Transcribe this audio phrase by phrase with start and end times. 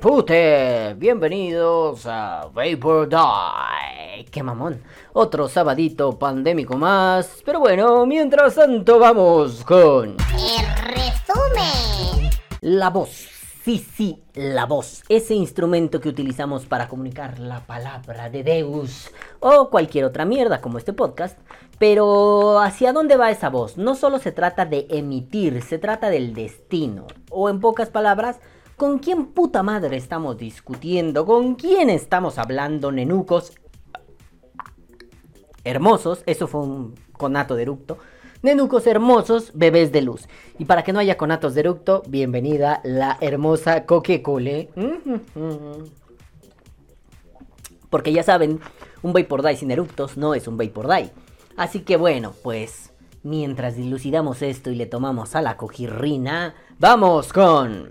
[0.00, 0.94] Pute.
[0.98, 4.24] Bienvenidos a Vapor Die.
[4.30, 4.82] Qué mamón.
[5.12, 7.42] Otro sabadito pandémico más.
[7.44, 10.16] Pero bueno, mientras tanto vamos con...
[10.32, 12.30] El resumen.
[12.60, 13.28] La voz.
[13.64, 15.02] Sí, sí, la voz.
[15.08, 19.10] Ese instrumento que utilizamos para comunicar la palabra de Deus.
[19.40, 21.38] O cualquier otra mierda como este podcast.
[21.78, 23.76] Pero ¿hacia dónde va esa voz?
[23.76, 27.06] No solo se trata de emitir, se trata del destino.
[27.30, 28.38] O en pocas palabras,
[28.76, 31.26] ¿con quién puta madre estamos discutiendo?
[31.26, 33.52] ¿Con quién estamos hablando, nenucos?
[35.64, 37.98] Hermosos, eso fue un conato de eructo.
[38.42, 40.28] Nenucos hermosos, bebés de luz.
[40.58, 44.68] Y para que no haya conatos de eructo, bienvenida la hermosa Coque-Cole.
[47.88, 48.60] Porque ya saben,
[49.02, 51.10] un Vapor Die sin eructos no es un Vapor Die.
[51.56, 52.92] Así que bueno, pues
[53.24, 57.90] mientras dilucidamos esto y le tomamos a la cojirrina, vamos con...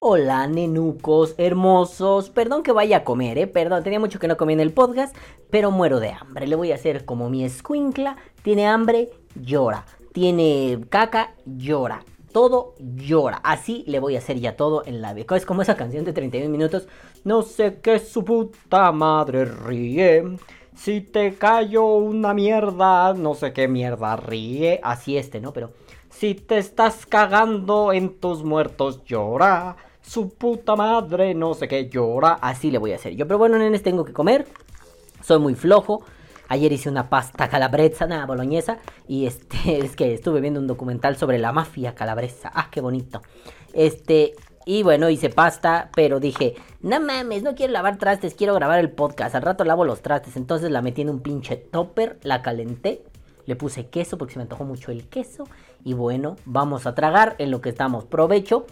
[0.00, 2.30] Hola, nenucos hermosos.
[2.30, 3.46] Perdón que vaya a comer, eh.
[3.46, 5.16] Perdón, tenía mucho que no comí en el podcast,
[5.48, 6.48] pero muero de hambre.
[6.48, 8.16] Le voy a hacer como mi escuincla.
[8.42, 9.84] Tiene hambre, llora.
[10.12, 12.04] Tiene caca, llora.
[12.32, 13.40] Todo llora.
[13.44, 15.36] Así le voy a hacer ya todo en la vida.
[15.36, 16.88] Es como esa canción de 31 minutos.
[17.24, 20.24] No sé qué su puta madre ríe.
[20.82, 24.80] Si te cayó una mierda, no sé qué mierda ríe.
[24.82, 25.52] Así este, ¿no?
[25.52, 25.70] Pero
[26.10, 29.76] si te estás cagando en tus muertos, llora.
[30.00, 32.32] Su puta madre, no sé qué, llora.
[32.32, 33.28] Así le voy a hacer yo.
[33.28, 34.48] Pero bueno, nenes, tengo que comer.
[35.22, 36.02] Soy muy flojo.
[36.48, 38.78] Ayer hice una pasta calabresa, nada, boloñesa.
[39.06, 42.50] Y este, es que estuve viendo un documental sobre la mafia calabresa.
[42.52, 43.22] Ah, qué bonito.
[43.72, 44.34] Este,
[44.64, 48.90] y bueno, hice pasta, pero dije, no mames, no quiero lavar trastes, quiero grabar el
[48.90, 49.34] podcast.
[49.34, 50.36] Al rato lavo los trastes.
[50.36, 53.02] Entonces la metí en un pinche topper, la calenté,
[53.46, 55.48] le puse queso porque se me antojó mucho el queso.
[55.84, 58.04] Y bueno, vamos a tragar en lo que estamos.
[58.04, 58.66] Provecho,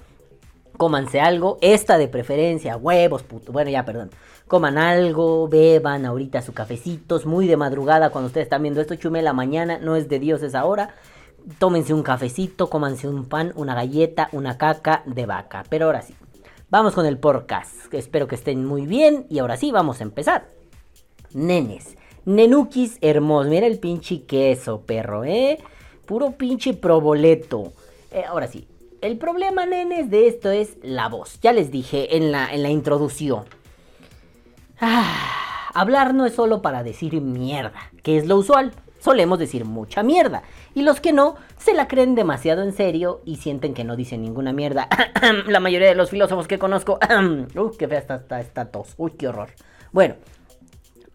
[0.76, 3.52] cómanse algo, esta de preferencia, huevos, puto.
[3.52, 4.10] Bueno, ya, perdón.
[4.46, 9.22] Coman algo, beban ahorita su cafecitos, muy de madrugada cuando ustedes están viendo esto, chume
[9.22, 10.94] la mañana, no es de Dios esa hora
[11.58, 15.64] tómense un cafecito, cómanse un pan, una galleta, una caca de vaca.
[15.68, 16.14] Pero ahora sí,
[16.68, 17.92] vamos con el podcast.
[17.92, 20.48] Espero que estén muy bien y ahora sí, vamos a empezar.
[21.32, 23.50] Nenes, nenukis hermosos.
[23.50, 25.58] Mira el pinche queso, perro, ¿eh?
[26.06, 27.72] Puro pinche proboleto.
[28.10, 28.66] Eh, ahora sí,
[29.00, 31.40] el problema, nenes, de esto es la voz.
[31.40, 33.44] Ya les dije en la, en la introducción.
[34.80, 40.02] Ah, hablar no es solo para decir mierda, que es lo usual solemos decir mucha
[40.02, 40.42] mierda.
[40.74, 44.22] Y los que no, se la creen demasiado en serio y sienten que no dicen
[44.22, 44.88] ninguna mierda.
[45.46, 46.98] la mayoría de los filósofos que conozco...
[47.54, 48.94] Uy, qué fea está esta tos.
[48.96, 49.50] Uy, qué horror.
[49.92, 50.14] Bueno,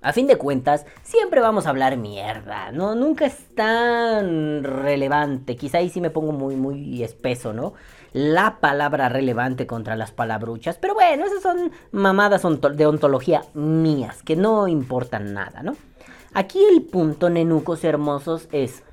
[0.06, 2.94] a fin de cuentas, siempre vamos a hablar mierda, ¿no?
[2.94, 5.56] Nunca es tan relevante.
[5.56, 7.74] Quizá ahí sí me pongo muy, muy espeso, ¿no?
[8.14, 10.78] La palabra relevante contra las palabruchas.
[10.78, 12.44] Pero bueno, esas son mamadas
[12.76, 15.76] de ontología mías, que no importan nada, ¿no?
[16.38, 18.84] Aquí el punto, nenucos hermosos, es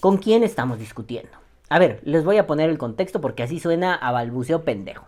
[0.00, 1.32] ¿con quién estamos discutiendo?
[1.68, 5.06] A ver, les voy a poner el contexto porque así suena a balbuceo pendejo.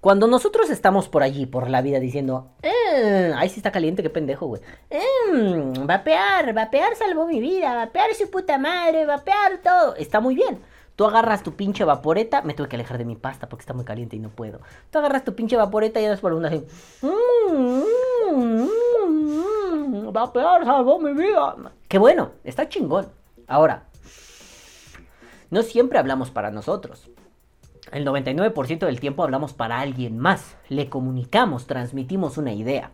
[0.00, 4.10] Cuando nosotros estamos por allí, por la vida, diciendo, eh, ay, sí está caliente, qué
[4.10, 4.62] pendejo, güey.
[4.90, 9.94] Eh, vapear, vapear salvó mi vida, vapear su puta madre, vapear todo.
[9.94, 10.58] Está muy bien.
[10.96, 13.84] Tú agarras tu pinche vaporeta, me tuve que alejar de mi pasta porque está muy
[13.84, 14.60] caliente y no puedo.
[14.90, 16.64] Tú agarras tu pinche vaporeta y das por una así.
[17.02, 17.82] Mm,
[18.32, 18.68] mm,
[20.12, 21.56] va peor, salvó mi vida.
[21.88, 23.08] Qué bueno, está chingón.
[23.46, 23.84] Ahora,
[25.50, 27.10] no siempre hablamos para nosotros.
[27.92, 30.56] El 99% del tiempo hablamos para alguien más.
[30.68, 32.92] Le comunicamos, transmitimos una idea.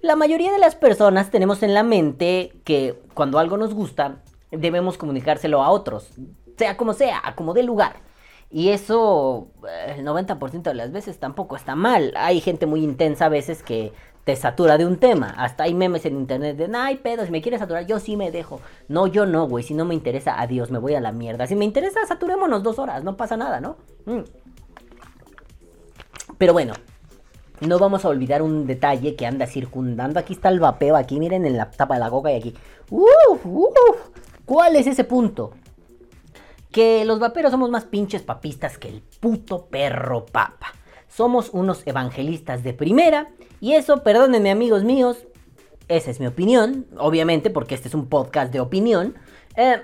[0.00, 4.16] La mayoría de las personas tenemos en la mente que cuando algo nos gusta,
[4.50, 6.10] debemos comunicárselo a otros.
[6.56, 7.96] Sea como sea, a como dé lugar.
[8.50, 12.12] Y eso, eh, el 90% de las veces tampoco está mal.
[12.16, 13.92] Hay gente muy intensa a veces que
[14.24, 15.34] te satura de un tema.
[15.36, 18.30] Hasta hay memes en internet de, ay, pedo, si me quieres saturar, yo sí me
[18.30, 18.60] dejo.
[18.88, 19.64] No, yo no, güey.
[19.64, 21.46] Si no me interesa, adiós, me voy a la mierda.
[21.46, 23.76] Si me interesa, saturémonos dos horas, no pasa nada, ¿no?
[24.06, 24.20] Mm.
[26.38, 26.74] Pero bueno,
[27.60, 30.18] no vamos a olvidar un detalle que anda circundando.
[30.18, 32.54] Aquí está el vapeo, aquí miren en la tapa de la coca y aquí.
[34.44, 35.52] ¿Cuál es ese punto?
[36.70, 40.72] Que los vaperos somos más pinches papistas que el puto perro papa.
[41.14, 43.28] Somos unos evangelistas de primera
[43.60, 45.26] y eso, perdónenme amigos míos,
[45.88, 49.16] esa es mi opinión, obviamente porque este es un podcast de opinión.
[49.56, 49.82] Eh,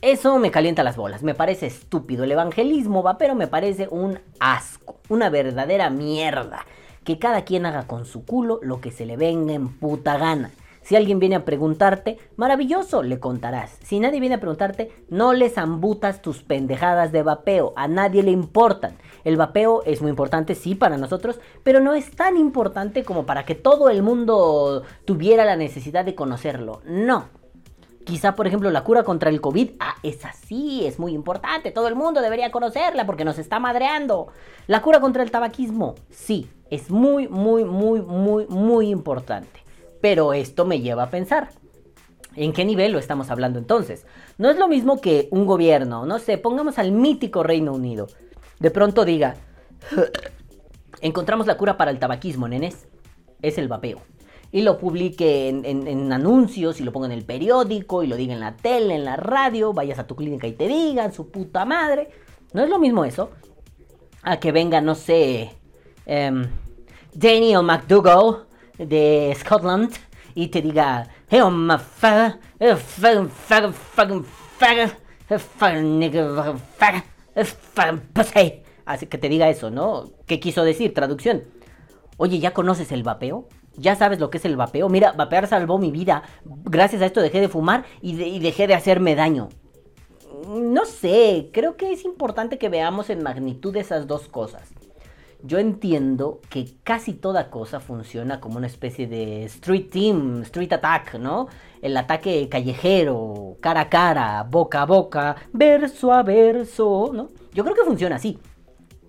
[0.00, 2.24] eso me calienta las bolas, me parece estúpido.
[2.24, 6.66] El evangelismo va, pero me parece un asco, una verdadera mierda.
[7.04, 10.50] Que cada quien haga con su culo lo que se le venga en puta gana.
[10.86, 13.76] Si alguien viene a preguntarte, maravilloso, le contarás.
[13.82, 17.72] Si nadie viene a preguntarte, no les ambutas tus pendejadas de vapeo.
[17.74, 18.96] A nadie le importan.
[19.24, 23.44] El vapeo es muy importante, sí, para nosotros, pero no es tan importante como para
[23.44, 26.82] que todo el mundo tuviera la necesidad de conocerlo.
[26.84, 27.30] No.
[28.04, 31.88] Quizá, por ejemplo, la cura contra el COVID, ah, es así, es muy importante, todo
[31.88, 34.28] el mundo debería conocerla porque nos está madreando.
[34.68, 39.65] La cura contra el tabaquismo, sí, es muy, muy, muy, muy, muy importante.
[40.06, 41.48] Pero esto me lleva a pensar.
[42.36, 44.06] ¿En qué nivel lo estamos hablando entonces?
[44.38, 48.06] No es lo mismo que un gobierno, no sé, pongamos al mítico Reino Unido.
[48.60, 49.34] De pronto diga,
[51.00, 52.86] encontramos la cura para el tabaquismo, nenes.
[53.42, 53.98] Es el vapeo.
[54.52, 58.38] Y lo publique en, anuncios y lo ponga en el periódico y lo diga en
[58.38, 62.10] la tele, en la radio, vayas a tu clínica y te digan, su puta madre.
[62.52, 63.30] No es lo mismo eso
[64.22, 65.50] a que venga, no sé,
[66.06, 66.46] em,
[67.12, 68.45] Daniel McDougall
[68.78, 69.92] de Scotland
[70.34, 74.24] y te diga, hey, I'm a fag, fucking, fucking, fucking,
[78.14, 78.62] fucking.
[78.84, 80.10] Así que te diga eso, ¿no?
[80.26, 80.94] ¿Qué quiso decir?
[80.94, 81.44] Traducción.
[82.18, 83.48] Oye, ¿ya conoces el vapeo?
[83.76, 84.88] ¿Ya sabes lo que es el vapeo?
[84.88, 86.22] Mira, vapear salvó mi vida.
[86.44, 89.48] Gracias a esto dejé de fumar y, y dejé de hacerme daño.
[90.46, 94.70] No sé, creo que es importante que veamos en magnitud esas dos cosas
[95.42, 101.14] yo entiendo que casi toda cosa funciona como una especie de street team, street attack,
[101.14, 101.48] ¿no?
[101.82, 107.28] El ataque callejero, cara a cara, boca a boca, verso a verso, ¿no?
[107.52, 108.38] Yo creo que funciona así.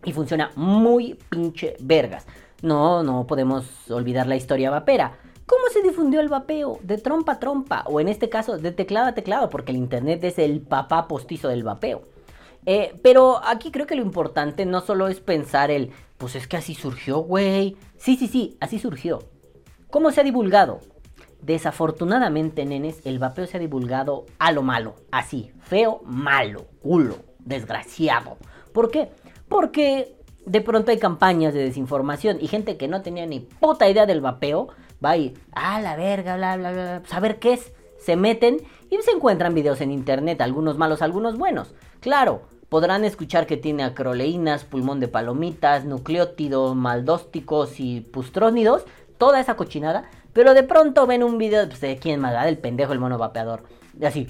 [0.04, 2.26] Y funciona muy pinche vergas.
[2.62, 5.18] No, no podemos olvidar la historia vapera.
[5.46, 6.80] ¿Cómo se difundió el vapeo?
[6.84, 10.24] De trompa a trompa, o en este caso de teclado a teclado, porque el internet
[10.24, 12.02] es el papá postizo del vapeo.
[12.70, 16.58] Eh, pero aquí creo que lo importante no solo es pensar el, pues es que
[16.58, 17.78] así surgió, güey.
[17.96, 19.20] Sí, sí, sí, así surgió.
[19.90, 20.82] ¿Cómo se ha divulgado?
[21.42, 24.96] Desafortunadamente, nenes, el vapeo se ha divulgado a lo malo.
[25.12, 28.38] Así, feo, malo, culo, desgraciado.
[28.74, 29.12] ¿Por qué?
[29.48, 34.06] Porque de pronto hay campañas de desinformación y gente que no tenía ni puta idea
[34.06, 34.68] del vapeo
[35.04, 37.72] va y, ah, la verga, bla, bla, bla, saber qué es.
[37.98, 38.58] Se meten
[38.90, 41.74] y se encuentran videos en internet, algunos malos, algunos buenos.
[42.02, 48.86] Claro, podrán escuchar que tiene acroleínas, pulmón de palomitas, nucleótidos, maldósticos y pustrónidos,
[49.18, 52.94] toda esa cochinada, pero de pronto ven un video pues, de quién más, del pendejo
[52.94, 53.64] el mono vapeador,
[54.00, 54.28] y así.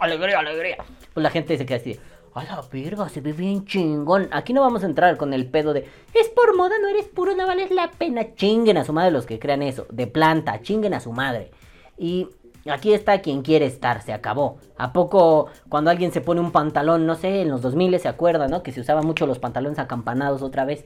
[0.00, 0.76] Alegría, alegría.
[1.12, 1.98] Pues la gente se queda así.
[2.34, 4.28] A la verga, se ve bien chingón.
[4.30, 7.34] Aquí no vamos a entrar con el pedo de es por moda, no eres puro,
[7.34, 8.34] no vales la pena.
[8.36, 9.86] Chinguen a su madre los que crean eso.
[9.90, 11.50] De planta, chinguen a su madre.
[11.96, 12.28] Y
[12.70, 14.58] Aquí está quien quiere estar, se acabó.
[14.76, 18.48] ¿A poco cuando alguien se pone un pantalón, no sé, en los 2000 se acuerda,
[18.48, 18.62] ¿no?
[18.62, 20.84] Que se usaban mucho los pantalones acampanados otra vez.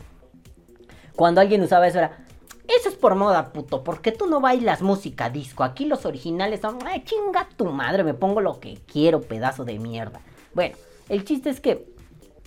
[1.17, 2.25] Cuando alguien usaba eso era,
[2.69, 5.64] eso es por moda, puto, porque tú no bailas música disco.
[5.64, 9.78] Aquí los originales son, ay, chinga tu madre, me pongo lo que quiero, pedazo de
[9.78, 10.21] mierda.
[10.54, 10.76] Bueno,
[11.09, 11.92] el chiste es que,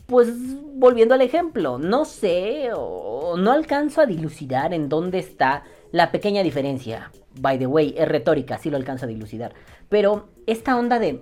[0.07, 0.29] pues,
[0.75, 6.43] volviendo al ejemplo, no sé o no alcanzo a dilucidar en dónde está la pequeña
[6.43, 9.54] diferencia by the way, es retórica, sí lo alcanza a dilucidar.
[9.89, 11.22] Pero esta onda de...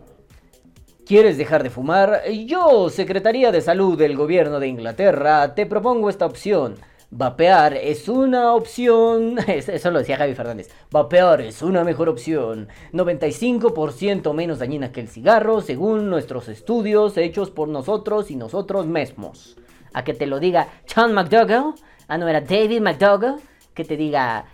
[1.06, 2.22] ¿Quieres dejar de fumar?
[2.30, 6.78] Yo, Secretaría de Salud del Gobierno de Inglaterra, te propongo esta opción.
[7.16, 9.38] Vapear es una opción.
[9.48, 10.70] Eso lo decía Javi Fernández.
[10.90, 12.70] Vapear es una mejor opción.
[12.92, 19.58] 95% menos dañina que el cigarro, según nuestros estudios hechos por nosotros y nosotros mismos.
[19.94, 21.76] A que te lo diga John McDougall.
[22.08, 23.36] Ah, no, era David McDougall
[23.74, 24.46] que te diga,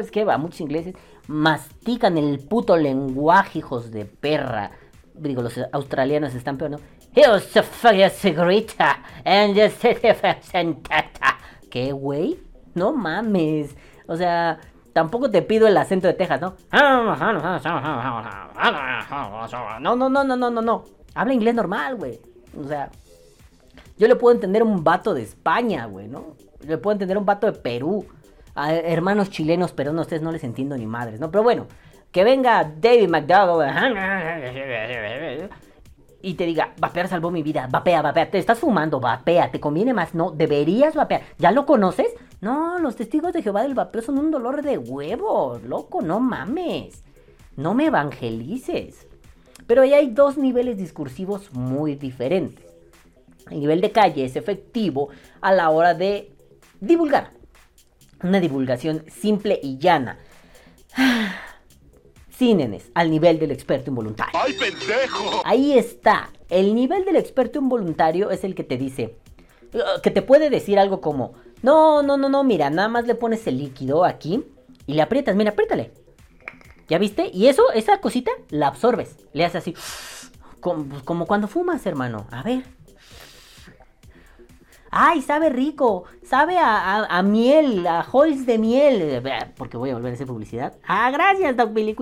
[0.00, 0.94] es que va, muchos ingleses
[1.28, 4.72] mastican el puto lenguaje, hijos de perra.
[5.14, 6.78] Digo, los australianos están peor, ¿no?
[11.70, 12.38] ¿Qué, güey?
[12.74, 13.76] No mames.
[14.06, 14.58] O sea,
[14.92, 16.54] tampoco te pido el acento de Texas, ¿no?
[19.80, 20.84] No, no, no, no, no, no, no.
[21.14, 22.20] Habla inglés normal, güey.
[22.58, 22.90] O sea,
[23.98, 26.36] yo le puedo entender un vato de España, güey, ¿no?
[26.60, 28.06] Le puedo entender un vato de Perú.
[28.54, 31.30] A hermanos chilenos, pero no, ustedes no les entiendo ni madres, ¿no?
[31.30, 31.66] Pero bueno,
[32.10, 33.70] que venga David McDowell
[36.20, 39.94] y te diga, vapear salvó mi vida, vapea, vapea, te estás fumando, vapea, te conviene
[39.94, 42.08] más, no, deberías vapear, ¿ya lo conoces?
[42.40, 47.04] No, los testigos de Jehová del vapeo son un dolor de huevos, loco, no mames,
[47.56, 49.06] no me evangelices.
[49.66, 52.66] Pero ahí hay dos niveles discursivos muy diferentes.
[53.50, 55.08] El nivel de calle es efectivo
[55.40, 56.32] a la hora de
[56.80, 57.30] divulgar.
[58.22, 60.18] Una divulgación simple y llana.
[62.30, 64.32] Cínenes, al nivel del experto involuntario.
[64.40, 65.42] ¡Ay, pendejo!
[65.44, 66.30] Ahí está.
[66.48, 69.16] El nivel del experto involuntario es el que te dice,
[69.74, 73.16] uh, que te puede decir algo como, No, no, no, no, mira, nada más le
[73.16, 74.44] pones el líquido aquí
[74.86, 75.92] y le aprietas, mira, apriétale.
[76.88, 77.30] ¿Ya viste?
[77.34, 79.16] Y eso, esa cosita, la absorbes.
[79.32, 79.74] Le haces así,
[80.60, 82.26] como, como cuando fumas, hermano.
[82.30, 82.77] A ver.
[84.90, 86.04] ¡Ay, sabe rico!
[86.22, 89.22] Sabe a, a, miel, a holes de miel.
[89.56, 90.76] Porque voy a volver a hacer publicidad.
[90.86, 91.96] ¡Ah, gracias, Doc Billy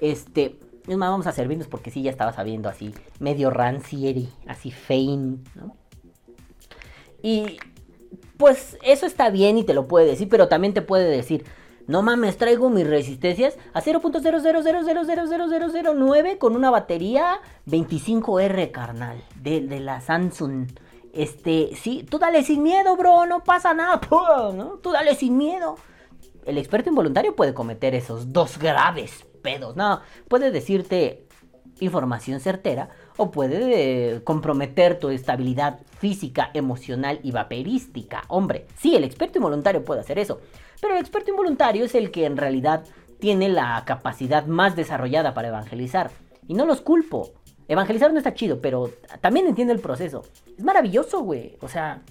[0.00, 5.42] Este, es vamos a servirnos porque sí, ya estaba sabiendo así, medio rancieri, así fein,
[5.54, 5.76] ¿no?
[7.22, 7.58] Y
[8.36, 11.44] pues eso está bien y te lo puede decir, pero también te puede decir,
[11.86, 20.00] no mames, traigo mis resistencias a 0.000000009 con una batería 25R, carnal, de, de la
[20.00, 20.68] Samsung.
[21.12, 24.78] Este, sí, tú dale sin miedo, bro, no pasa nada, ¿no?
[24.82, 25.76] Tú dale sin miedo.
[26.44, 31.26] El experto involuntario puede cometer esos dos graves pedos, no, puede decirte
[31.80, 38.22] información certera o puede eh, comprometer tu estabilidad física, emocional y vaperística.
[38.28, 40.40] Hombre, sí, el experto involuntario puede hacer eso,
[40.80, 42.84] pero el experto involuntario es el que en realidad
[43.18, 46.10] tiene la capacidad más desarrollada para evangelizar.
[46.48, 47.32] Y no los culpo.
[47.70, 50.24] Evangelizar no está chido, pero también entiende el proceso.
[50.58, 51.56] Es maravilloso, güey.
[51.60, 52.02] O sea,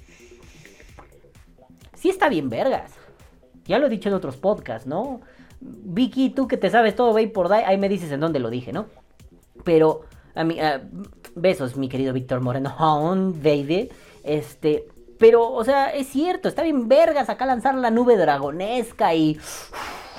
[1.95, 2.93] sí está bien vergas.
[3.65, 5.19] Ya lo he dicho en otros podcasts, ¿no?
[5.59, 8.71] Vicky, tú que te sabes todo, ve por ahí me dices en dónde lo dije,
[8.71, 8.85] ¿no?
[9.65, 10.57] Pero, a mí,
[11.35, 12.73] besos, mi querido Víctor Moreno,
[13.43, 13.89] baby.
[14.23, 14.87] Este,
[15.17, 19.37] pero, o sea, es cierto, está bien vergas acá lanzar la nube dragonesca y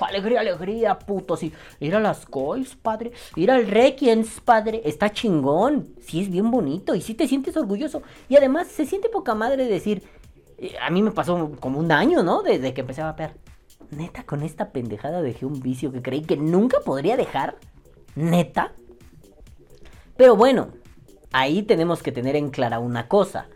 [0.09, 1.42] alegría, alegría, putos.
[1.42, 3.12] Y ir a las coils, padre.
[3.37, 4.83] Ir al Requiens, padre.
[4.85, 5.95] Está chingón.
[6.00, 6.95] Sí, es bien bonito.
[6.95, 8.02] Y sí te sientes orgulloso.
[8.28, 10.02] Y además, se siente poca madre decir.
[10.59, 12.42] Eh, a mí me pasó como un año, ¿no?
[12.42, 13.35] Desde que empecé a vapear.
[13.90, 17.57] Neta, con esta pendejada dejé un vicio que creí que nunca podría dejar.
[18.14, 18.73] Neta.
[20.16, 20.69] Pero bueno,
[21.33, 23.49] ahí tenemos que tener en clara una cosa.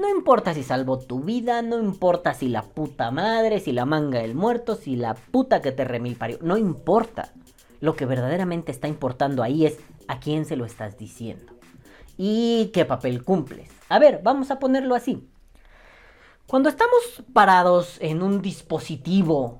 [0.00, 4.20] No importa si salvó tu vida, no importa si la puta madre, si la manga
[4.20, 7.34] del muerto, si la puta que te remil parió, no importa.
[7.80, 9.78] Lo que verdaderamente está importando ahí es
[10.08, 11.52] a quién se lo estás diciendo
[12.16, 13.70] y qué papel cumples.
[13.90, 15.28] A ver, vamos a ponerlo así.
[16.46, 19.59] Cuando estamos parados en un dispositivo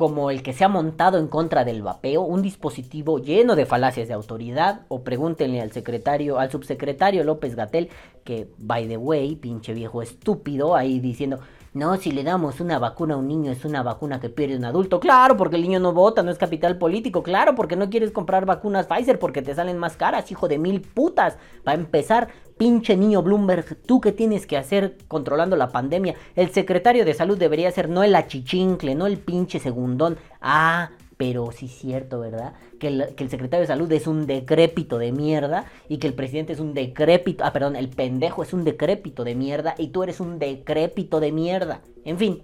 [0.00, 4.08] como el que se ha montado en contra del vapeo, un dispositivo lleno de falacias
[4.08, 7.90] de autoridad, o pregúntenle al secretario, al subsecretario López Gatel,
[8.24, 11.40] que by the way, pinche viejo estúpido, ahí diciendo,
[11.74, 14.64] no, si le damos una vacuna a un niño es una vacuna que pierde un
[14.64, 15.00] adulto.
[15.00, 17.22] Claro, porque el niño no vota, no es capital político.
[17.22, 20.80] Claro, porque no quieres comprar vacunas Pfizer porque te salen más caras, hijo de mil
[20.80, 21.36] putas.
[21.68, 22.28] Va a empezar,
[22.60, 26.14] pinche niño Bloomberg, ¿tú qué tienes que hacer controlando la pandemia?
[26.36, 30.18] El secretario de salud debería ser no el achichincle, no el pinche segundón.
[30.42, 32.52] Ah, pero sí es cierto, ¿verdad?
[32.78, 36.12] Que el, que el, secretario de salud es un decrépito de mierda y que el
[36.12, 40.02] presidente es un decrépito, ah, perdón, el pendejo es un decrépito de mierda y tú
[40.02, 41.80] eres un decrépito de mierda.
[42.04, 42.42] En fin,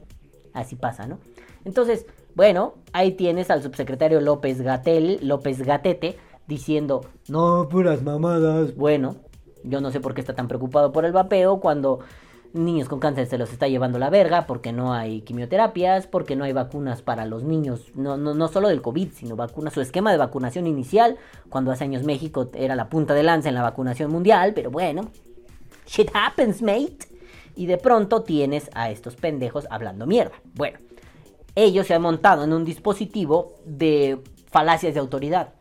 [0.54, 1.18] así pasa, ¿no?
[1.66, 8.74] Entonces, bueno, ahí tienes al subsecretario López Gatel, López Gatete, diciendo, no, puras mamadas.
[8.76, 9.16] Bueno,
[9.66, 12.00] yo no sé por qué está tan preocupado por el vapeo cuando
[12.52, 16.44] niños con cáncer se los está llevando la verga porque no hay quimioterapias, porque no
[16.44, 20.10] hay vacunas para los niños, no, no, no solo del COVID, sino vacunas, su esquema
[20.10, 21.16] de vacunación inicial,
[21.48, 25.10] cuando hace años México era la punta de lanza en la vacunación mundial, pero bueno,
[25.86, 26.98] shit happens, mate.
[27.54, 30.34] Y de pronto tienes a estos pendejos hablando mierda.
[30.54, 30.78] Bueno,
[31.54, 34.20] ellos se han montado en un dispositivo de
[34.50, 35.54] falacias de autoridad.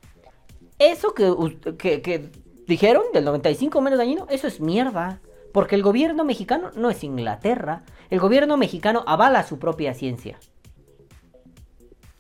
[0.77, 1.33] Eso que,
[1.77, 2.31] que, que
[2.67, 5.21] dijeron del 95 menos dañino, eso es mierda.
[5.53, 7.83] Porque el gobierno mexicano no es Inglaterra.
[8.09, 10.37] El gobierno mexicano avala su propia ciencia.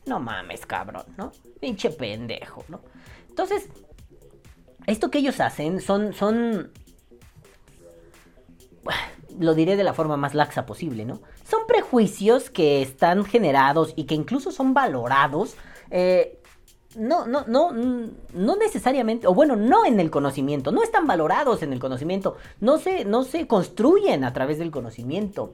[0.05, 1.33] No mames, cabrón, ¿no?
[1.59, 2.79] Pinche pendejo, ¿no?
[3.27, 3.67] Entonces,
[4.87, 6.71] esto que ellos hacen son, son,
[9.37, 11.21] lo diré de la forma más laxa posible, ¿no?
[11.43, 15.57] Son prejuicios que están generados y que incluso son valorados
[15.89, 16.39] eh,
[16.95, 21.73] no, no, no, no necesariamente, o bueno, no en el conocimiento, no están valorados en
[21.73, 25.53] el conocimiento, no se, no se construyen a través del conocimiento,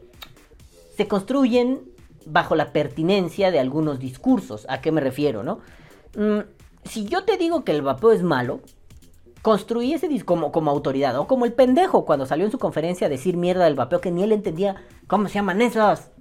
[0.96, 1.82] se construyen
[2.26, 4.66] bajo la pertinencia de algunos discursos.
[4.70, 5.60] ¿A qué me refiero, no?
[6.16, 6.42] Mm,
[6.84, 8.62] si yo te digo que el vapeo es malo,
[9.42, 13.08] construí ese discurso como, como autoridad, o como el pendejo cuando salió en su conferencia
[13.08, 14.76] a decir mierda del vapeo que ni él entendía
[15.08, 16.12] cómo se llaman esos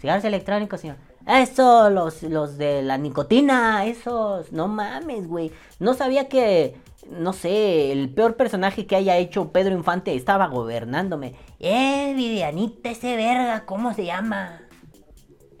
[0.00, 0.96] cigarros electrónicos, señor.
[1.30, 4.50] Eso, los, los de la nicotina, esos.
[4.52, 5.52] No mames, güey.
[5.78, 6.76] No sabía que,
[7.08, 11.34] no sé, el peor personaje que haya hecho Pedro Infante estaba gobernándome.
[11.60, 14.62] Eh, Vivianita, ese verga, ¿cómo se llama?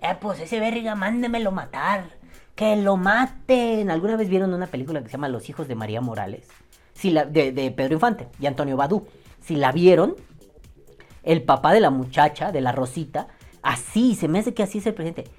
[0.02, 2.18] Eh, pues ese verga, mándemelo matar.
[2.56, 3.92] Que lo maten.
[3.92, 6.48] ¿Alguna vez vieron una película que se llama Los hijos de María Morales?
[6.94, 9.06] Si la, de, de Pedro Infante y Antonio Badú.
[9.40, 10.16] Si la vieron,
[11.22, 13.28] el papá de la muchacha, de la Rosita,
[13.62, 15.30] Así, se me hace que así es el presidente.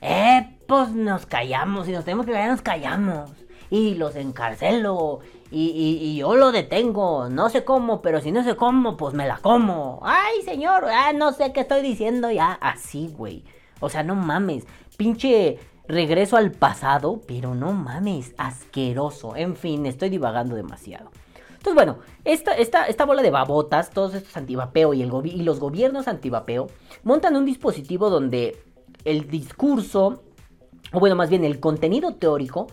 [0.00, 3.30] Eh, pues nos callamos, y nos tenemos que callar, nos callamos.
[3.70, 5.20] Y los encarcelo,
[5.52, 9.38] y, yo lo detengo, no sé cómo, pero si no sé cómo, pues me la
[9.38, 10.00] como.
[10.02, 12.52] Ay, señor, ah, no sé qué estoy diciendo ya.
[12.52, 13.44] Así, güey.
[13.80, 14.66] O sea, no mames.
[14.96, 19.34] Pinche regreso al pasado, pero no mames, asqueroso.
[19.34, 21.10] En fin, estoy divagando demasiado.
[21.50, 26.68] Entonces, bueno, esta, bola de babotas, todos estos antivapeo y, y los gobiernos antivapeo,
[27.02, 28.56] montan un dispositivo donde
[29.04, 30.22] el discurso,
[30.92, 32.68] o bueno, más bien el contenido teórico,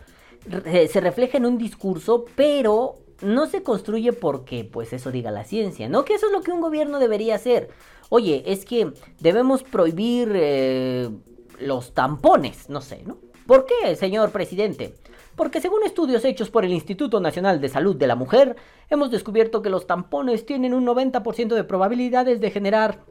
[0.64, 5.90] se refleja en un discurso, pero no se construye porque, pues eso diga la ciencia,
[5.90, 6.06] ¿no?
[6.06, 7.70] Que eso es lo que un gobierno debería hacer.
[8.10, 11.10] Oye, es que debemos prohibir eh,
[11.60, 13.18] los tampones, no sé, ¿no?
[13.46, 14.96] ¿Por qué, señor presidente?
[15.36, 18.56] Porque según estudios hechos por el Instituto Nacional de Salud de la Mujer,
[18.90, 23.04] hemos descubierto que los tampones tienen un 90% de probabilidades de generar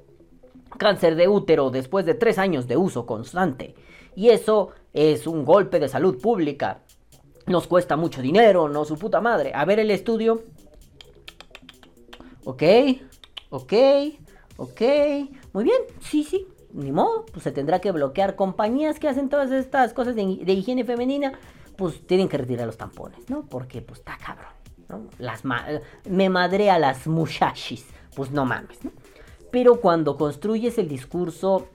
[0.79, 3.75] cáncer de útero después de tres años de uso constante.
[4.15, 6.81] Y eso es un golpe de salud pública.
[7.47, 9.53] Nos cuesta mucho dinero, no su puta madre.
[9.55, 10.43] A ver el estudio.
[12.45, 12.63] Ok,
[13.51, 13.73] ok,
[14.57, 14.81] ok.
[15.53, 16.47] Muy bien, sí, sí.
[16.73, 20.85] Ni modo, pues se tendrá que bloquear compañías que hacen todas estas cosas de, higiene
[20.85, 21.39] femenina.
[21.77, 23.45] Pues tienen que retirar los tampones, ¿no?
[23.45, 25.11] Porque pues está cabrón.
[25.19, 25.43] Las
[26.09, 27.87] me madre a las muchachis.
[28.15, 28.93] Pues no mames, ¿no?
[29.51, 31.69] Pero cuando construyes el discurso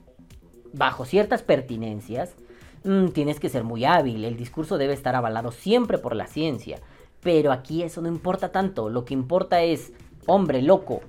[0.74, 2.36] bajo ciertas pertinencias,
[2.84, 4.26] mm, tienes que ser muy hábil.
[4.26, 6.80] El discurso debe estar avalado siempre por la ciencia.
[7.22, 8.90] Pero aquí eso no importa tanto.
[8.90, 9.94] Lo que importa es,
[10.26, 11.02] hombre, loco,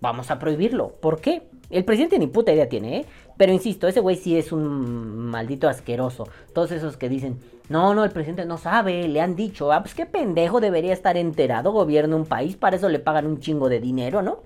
[0.00, 0.92] vamos a prohibirlo.
[1.00, 1.48] ¿Por qué?
[1.70, 3.06] El presidente ni puta idea tiene, ¿eh?
[3.38, 6.28] Pero insisto, ese güey sí es un maldito asqueroso.
[6.52, 9.94] Todos esos que dicen, no, no, el presidente no sabe, le han dicho, ah, pues
[9.94, 13.80] qué pendejo debería estar enterado, gobierna un país, para eso le pagan un chingo de
[13.80, 14.40] dinero, ¿no?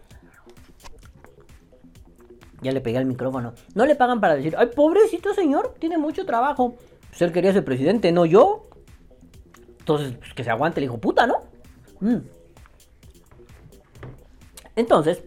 [2.67, 3.55] Ya le pegué al micrófono.
[3.77, 6.75] No le pagan para decir, ay, pobrecito señor, tiene mucho trabajo.
[7.11, 8.67] Pues él quería ser presidente, no yo.
[9.79, 11.43] Entonces, pues, que se aguante el hijo puta, ¿no?
[12.01, 12.17] Mm.
[14.75, 15.23] Entonces,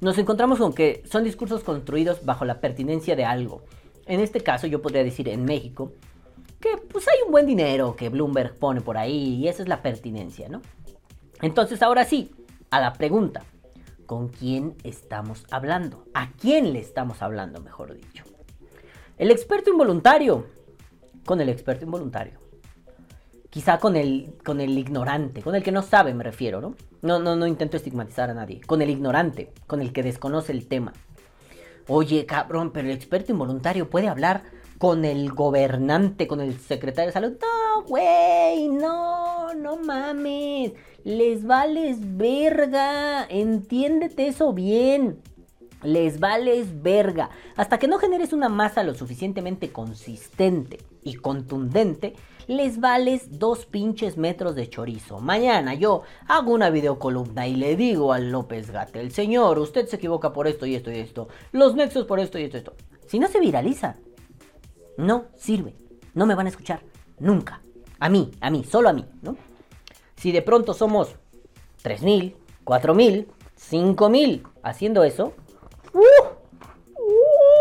[0.00, 3.62] nos encontramos con que son discursos construidos bajo la pertinencia de algo.
[4.06, 5.92] En este caso, yo podría decir en México
[6.60, 9.82] que pues hay un buen dinero que Bloomberg pone por ahí y esa es la
[9.82, 10.62] pertinencia, ¿no?
[11.42, 12.34] Entonces, ahora sí,
[12.70, 13.44] a la pregunta.
[14.06, 16.04] ¿Con quién estamos hablando?
[16.14, 18.24] ¿A quién le estamos hablando, mejor dicho?
[19.16, 20.46] El experto involuntario.
[21.24, 22.38] Con el experto involuntario.
[23.48, 26.74] Quizá con el, con el ignorante, con el que no sabe me refiero, ¿no?
[27.02, 28.60] No, no, no intento estigmatizar a nadie.
[28.60, 30.92] Con el ignorante, con el que desconoce el tema.
[31.86, 34.42] Oye, cabrón, pero el experto involuntario puede hablar
[34.78, 37.32] con el gobernante, con el secretario de salud.
[37.40, 40.72] No, güey, no, no mames.
[41.04, 43.26] Les vales verga.
[43.28, 45.20] Entiéndete eso bien.
[45.82, 47.28] Les vales verga.
[47.56, 52.14] Hasta que no generes una masa lo suficientemente consistente y contundente,
[52.46, 55.20] les vales dos pinches metros de chorizo.
[55.20, 60.32] Mañana yo hago una videocolumna y le digo al López Gatel, señor, usted se equivoca
[60.32, 61.28] por esto y esto y esto.
[61.52, 62.74] Los nexos por esto y esto y esto.
[63.06, 63.96] Si no se viraliza,
[64.96, 65.74] no sirve.
[66.14, 66.80] No me van a escuchar.
[67.18, 67.60] Nunca.
[67.98, 69.36] A mí, a mí, solo a mí, ¿no?
[70.16, 71.16] Si de pronto somos
[71.82, 73.26] 3.000, 4.000,
[73.58, 75.32] 5.000 haciendo eso,
[75.92, 75.98] ¡uh!
[76.98, 77.54] ¡Uh!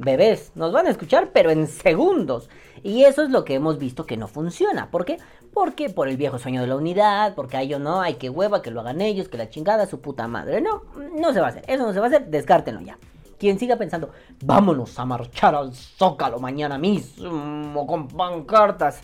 [0.00, 2.48] bebés, nos van a escuchar, pero en segundos.
[2.82, 4.90] Y eso es lo que hemos visto que no funciona.
[4.90, 5.18] ¿Por qué?
[5.52, 8.62] Porque por el viejo sueño de la unidad, porque hay o no, hay que hueva,
[8.62, 10.60] que lo hagan ellos, que la chingada, su puta madre.
[10.60, 10.84] No,
[11.18, 11.64] no se va a hacer.
[11.66, 12.98] Eso no se va a hacer, descártenlo ya.
[13.38, 14.10] Quien siga pensando,
[14.44, 19.00] vámonos a marchar al zócalo mañana mismo con pancartas.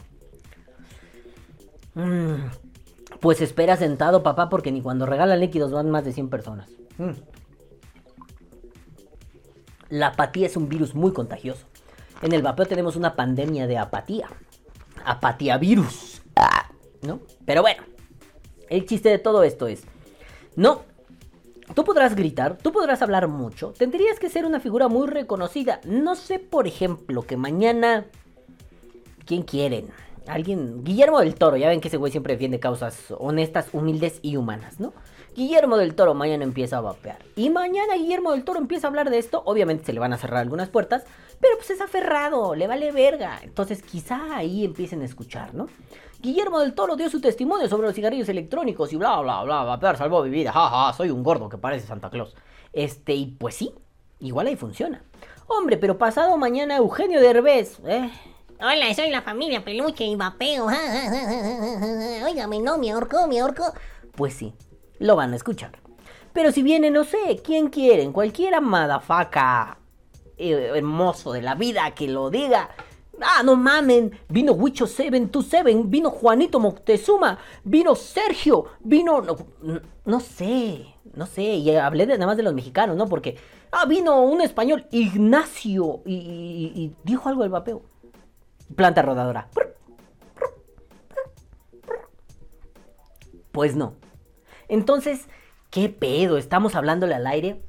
[1.96, 2.50] Mm,
[3.20, 6.70] pues espera sentado, papá, porque ni cuando regalan líquidos van más de 100 personas.
[6.98, 7.10] Mm.
[9.88, 11.66] La apatía es un virus muy contagioso.
[12.22, 14.28] En el vapeo tenemos una pandemia de apatía.
[15.04, 16.22] Apatía virus.
[17.02, 17.20] ¿No?
[17.44, 17.82] Pero bueno,
[18.68, 19.82] el chiste de todo esto es,
[20.54, 20.82] no
[21.74, 25.80] Tú podrás gritar, tú podrás hablar mucho, tendrías que ser una figura muy reconocida.
[25.84, 28.06] No sé, por ejemplo, que mañana...
[29.24, 29.88] ¿Quién quieren?
[30.28, 30.84] Alguien...
[30.84, 34.80] Guillermo del Toro, ya ven que ese güey siempre defiende causas honestas, humildes y humanas,
[34.80, 34.92] ¿no?
[35.34, 37.18] Guillermo del Toro mañana empieza a vapear.
[37.36, 39.42] Y mañana Guillermo del Toro empieza a hablar de esto.
[39.44, 41.04] Obviamente se le van a cerrar algunas puertas.
[41.40, 43.40] Pero pues es aferrado, le vale verga.
[43.42, 45.68] Entonces quizá ahí empiecen a escuchar, ¿no?
[46.20, 49.98] Guillermo del Toro dio su testimonio sobre los cigarrillos electrónicos y bla, bla, bla, vapear
[49.98, 50.52] salvó mi vida.
[50.52, 52.34] Jaja, soy un gordo que parece Santa Claus.
[52.72, 53.74] Este, y pues sí,
[54.20, 55.02] igual ahí funciona.
[55.46, 58.10] Hombre, pero pasado mañana Eugenio Derbez, ¿eh?
[58.58, 60.66] Hola, soy la familia Peluche y Vapeo.
[62.24, 63.72] Óigame, no, me ahorcó, me ahorcó.
[64.14, 64.54] Pues sí,
[64.98, 65.72] lo van a escuchar.
[66.32, 68.12] Pero si viene, no sé, ¿quién quieren?
[68.12, 69.78] Cualquiera madafaca
[70.38, 72.70] eh, hermoso de la vida que lo diga.
[73.20, 79.22] Ah, no mamen, vino Wicho 727, vino Juanito Moctezuma, vino Sergio, vino...
[79.22, 79.36] No,
[80.04, 83.06] no sé, no sé, y hablé de, nada más de los mexicanos, ¿no?
[83.06, 83.38] Porque,
[83.72, 87.82] ah, vino un español, Ignacio, y, y- y dijo algo del vapeo.
[88.74, 89.48] Planta rodadora.
[93.52, 93.94] Pues no.
[94.68, 95.26] Entonces,
[95.70, 96.36] ¿qué pedo?
[96.36, 97.62] ¿Estamos hablándole al aire?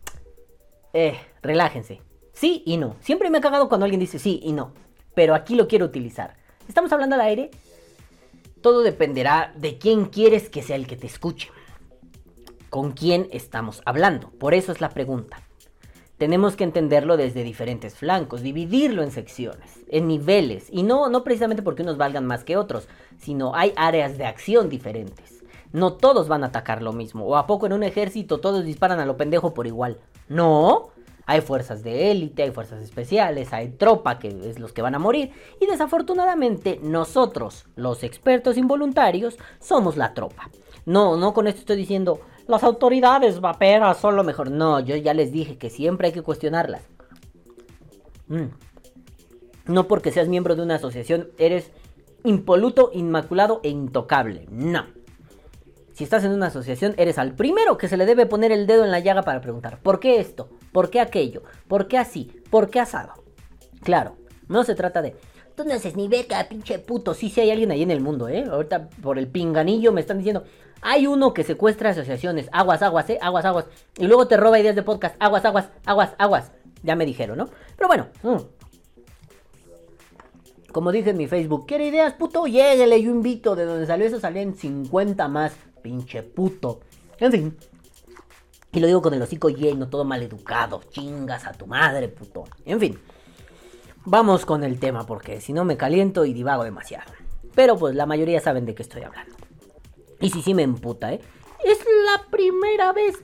[0.93, 2.01] Eh, relájense.
[2.33, 2.95] Sí y no.
[2.99, 4.73] Siempre me ha cagado cuando alguien dice sí y no.
[5.15, 6.35] Pero aquí lo quiero utilizar.
[6.67, 7.51] ¿Estamos hablando al aire?
[8.61, 11.49] Todo dependerá de quién quieres que sea el que te escuche.
[12.69, 14.29] ¿Con quién estamos hablando?
[14.31, 15.46] Por eso es la pregunta.
[16.17, 21.61] Tenemos que entenderlo desde diferentes flancos, dividirlo en secciones, en niveles, y no, no precisamente
[21.61, 22.87] porque unos valgan más que otros,
[23.19, 25.43] sino hay áreas de acción diferentes.
[25.73, 28.99] No todos van a atacar lo mismo, o a poco en un ejército todos disparan
[28.99, 29.99] a lo pendejo por igual.
[30.27, 30.89] No,
[31.27, 34.99] hay fuerzas de élite, hay fuerzas especiales, hay tropa que es los que van a
[34.99, 40.49] morir, y desafortunadamente nosotros, los expertos involuntarios, somos la tropa.
[40.87, 44.49] No, no con esto estoy diciendo, las autoridades vaperas son lo mejor.
[44.49, 46.81] No, yo ya les dije que siempre hay que cuestionarlas.
[48.29, 48.45] Mm.
[49.65, 51.71] No porque seas miembro de una asociación eres
[52.23, 54.47] impoluto, inmaculado e intocable.
[54.49, 54.85] No.
[55.91, 58.85] Si estás en una asociación, eres al primero que se le debe poner el dedo
[58.85, 60.47] en la llaga para preguntar, ¿por qué esto?
[60.71, 61.43] ¿Por qué aquello?
[61.67, 62.31] ¿Por qué así?
[62.49, 63.11] ¿Por qué asado?
[63.83, 64.15] Claro,
[64.47, 65.17] no se trata de,
[65.53, 67.13] tú no haces ni beca, pinche puto.
[67.13, 68.45] Sí, sí hay alguien ahí en el mundo, ¿eh?
[68.49, 70.45] Ahorita por el pinganillo me están diciendo,
[70.81, 73.19] hay uno que secuestra asociaciones, aguas, aguas, ¿eh?
[73.21, 73.65] Aguas, aguas.
[73.97, 76.51] Y luego te roba ideas de podcast, aguas, aguas, aguas, aguas.
[76.83, 77.49] Ya me dijeron, ¿no?
[77.75, 78.37] Pero bueno, mm.
[80.71, 82.45] como dije en mi Facebook, ¿quiere ideas, puto?
[82.45, 83.55] Lléguele, yo invito.
[83.55, 86.81] De donde salió eso salían 50 más, pinche puto.
[87.19, 87.57] En fin.
[88.71, 90.81] Y lo digo con el hocico lleno, todo mal educado.
[90.91, 92.43] Chingas a tu madre, puto.
[92.65, 92.99] En fin.
[94.05, 97.11] Vamos con el tema, porque si no me caliento y divago demasiado.
[97.55, 99.36] Pero pues la mayoría saben de qué estoy hablando.
[100.19, 101.21] Y si sí me emputa, ¿eh?
[101.63, 103.15] Es la primera vez.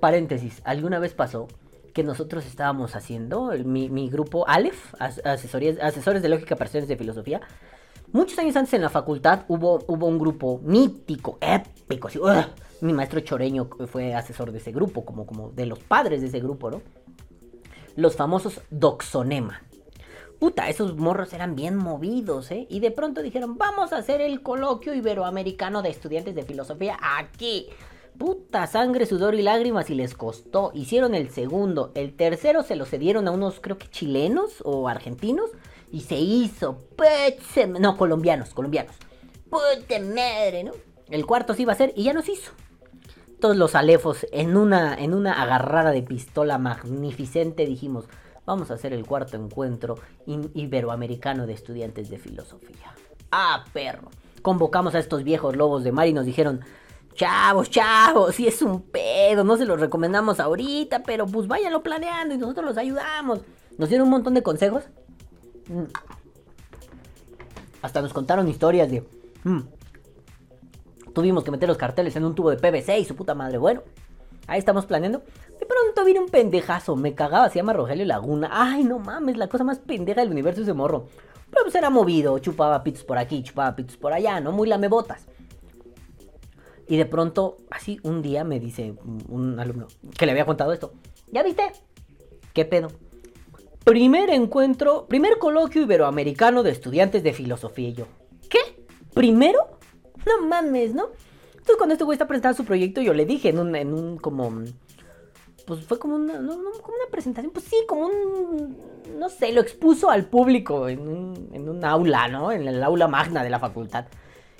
[0.00, 1.48] Paréntesis, ¿alguna vez pasó
[1.94, 6.96] que nosotros estábamos haciendo, mi, mi grupo Aleph, as- asesorías- asesores de lógica, personas de
[6.96, 7.40] filosofía?
[8.12, 12.08] Muchos años antes en la facultad hubo, hubo un grupo mítico, épico.
[12.80, 16.40] Mi maestro Choreño fue asesor de ese grupo, como, como de los padres de ese
[16.40, 16.80] grupo, ¿no?
[17.96, 19.60] Los famosos Doxonema.
[20.38, 22.66] Puta, esos morros eran bien movidos, ¿eh?
[22.70, 27.66] Y de pronto dijeron, vamos a hacer el coloquio iberoamericano de estudiantes de filosofía aquí.
[28.16, 30.70] Puta, sangre, sudor y lágrimas y les costó.
[30.74, 31.90] Hicieron el segundo.
[31.94, 35.50] El tercero se lo cedieron a unos, creo que chilenos o argentinos.
[35.90, 36.78] Y se hizo.
[37.80, 38.94] No, colombianos, colombianos.
[39.50, 40.72] Puta madre, ¿no?
[41.10, 42.52] El cuarto se iba a hacer y ya nos hizo.
[43.40, 48.06] Todos los alefos en una, en una agarrada de pistola magnificente dijimos,
[48.48, 52.94] vamos a hacer el cuarto encuentro iberoamericano de estudiantes de filosofía.
[53.30, 54.08] Ah, perro.
[54.40, 56.62] Convocamos a estos viejos lobos de mar y nos dijeron,
[57.14, 62.34] chavos, chavos, si es un pedo, no se los recomendamos ahorita, pero pues váyanlo planeando
[62.34, 63.40] y nosotros los ayudamos.
[63.76, 64.84] Nos dieron un montón de consejos.
[65.68, 65.82] Mm.
[67.82, 69.06] Hasta nos contaron historias de...
[69.44, 69.60] mm,
[71.12, 73.58] Tuvimos que meter los carteles en un tubo de PVC y su puta madre.
[73.58, 73.82] Bueno,
[74.46, 75.22] ahí estamos planeando.
[75.58, 76.96] De pronto viene un pendejazo.
[76.96, 78.48] Me cagaba, se llama Rogelio Laguna.
[78.52, 81.06] Ay, no mames, la cosa más pendeja del universo ese morro.
[81.50, 84.52] Pero pues era movido, chupaba pitos por aquí, chupaba pitos por allá, ¿no?
[84.52, 85.26] Muy lamebotas.
[86.86, 88.94] Y de pronto, así, un día me dice
[89.28, 90.92] un- alumno que le había contado esto.
[91.32, 91.62] ¿Ya viste?
[92.54, 92.88] ¿Qué pedo?
[93.84, 97.88] Primer encuentro, primer coloquio iberoamericano de estudiantes de filosofía.
[97.90, 98.06] Y yo,
[98.48, 98.58] ¿qué?
[99.14, 99.58] ¿Primero?
[100.26, 101.08] No mames, ¿no?
[101.52, 104.16] Entonces cuando este güey está presentando su proyecto, yo le dije en un, en un
[104.18, 104.50] como...
[105.68, 108.78] Pues fue como una, como una presentación, pues sí, como un...
[109.18, 112.50] No sé, lo expuso al público en un, en un aula, ¿no?
[112.50, 114.06] En el aula magna de la facultad.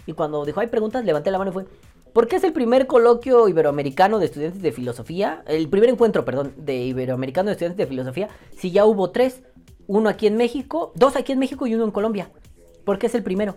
[0.05, 1.65] Y cuando dijo, hay preguntas, levanté la mano y fue...
[2.13, 5.43] ¿Por qué es el primer coloquio iberoamericano de estudiantes de filosofía?
[5.47, 8.29] El primer encuentro, perdón, de iberoamericano de estudiantes de filosofía.
[8.59, 9.43] Si ya hubo tres.
[9.87, 12.31] Uno aquí en México, dos aquí en México y uno en Colombia.
[12.85, 13.57] ¿Por qué es el primero?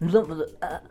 [0.00, 0.26] No,
[0.60, 0.82] ah,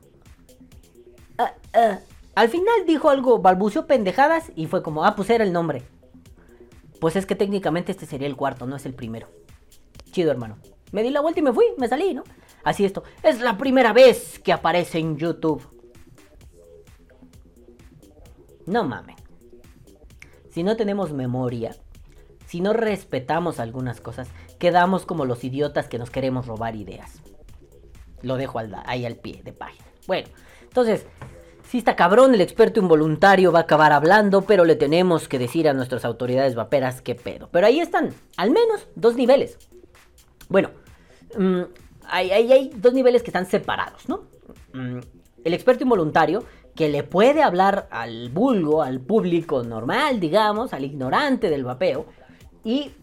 [1.38, 2.00] ah, ah.
[2.40, 5.84] Al final dijo algo, balbuceó pendejadas y fue como, ah, pues era el nombre.
[7.02, 9.28] Pues es que técnicamente este sería el cuarto, no es el primero.
[10.12, 10.58] Chido, hermano.
[10.94, 12.24] Me di la vuelta y me fui, me salí, ¿no?
[12.64, 13.04] Así esto.
[13.24, 15.68] Es la primera vez que aparece en YouTube.
[18.66, 19.18] No mames.
[20.50, 21.76] Si no tenemos memoria,
[22.46, 27.22] si no respetamos algunas cosas, quedamos como los idiotas que nos queremos robar ideas.
[28.22, 29.84] Lo dejo al ahí al pie de página.
[30.08, 30.30] Bueno,
[30.64, 31.06] entonces,
[31.70, 35.70] Sí está cabrón, el experto involuntario va a acabar hablando, pero le tenemos que decir
[35.70, 37.48] a nuestras autoridades vaperas qué pedo.
[37.52, 39.60] Pero ahí están, al menos dos niveles.
[40.48, 40.72] Bueno,
[41.38, 41.62] mm,
[42.08, 44.24] hay, hay- hay dos niveles que están separados, ¿no?
[44.74, 44.98] Mm,
[45.44, 46.44] el experto involuntario,
[46.76, 52.08] que le puede hablar al vulgo, al público normal, digamos, al ignorante del vapeo,
[52.64, 52.94] y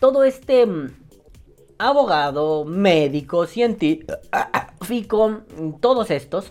[0.00, 0.90] todo este mm,
[1.78, 4.10] abogado, médico, científico,
[5.80, 6.50] todos estos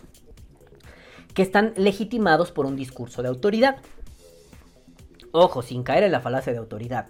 [1.35, 3.75] que están legitimados por un discurso de autoridad.
[5.31, 7.07] Ojo, sin caer en la falacia de autoridad.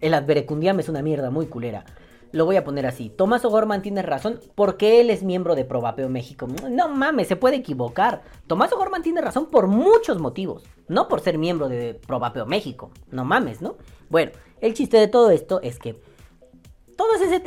[0.00, 1.84] El adverecundiam es una mierda muy culera.
[2.32, 3.10] Lo voy a poner así.
[3.10, 6.46] Tomás O'Gorman tiene razón porque él es miembro de Probapeo México.
[6.70, 8.22] No mames, se puede equivocar.
[8.46, 10.62] Tomás O'Gorman tiene razón por muchos motivos.
[10.86, 12.92] No por ser miembro de Probapeo México.
[13.10, 13.76] No mames, ¿no?
[14.08, 14.30] Bueno,
[14.60, 16.00] el chiste de todo esto es que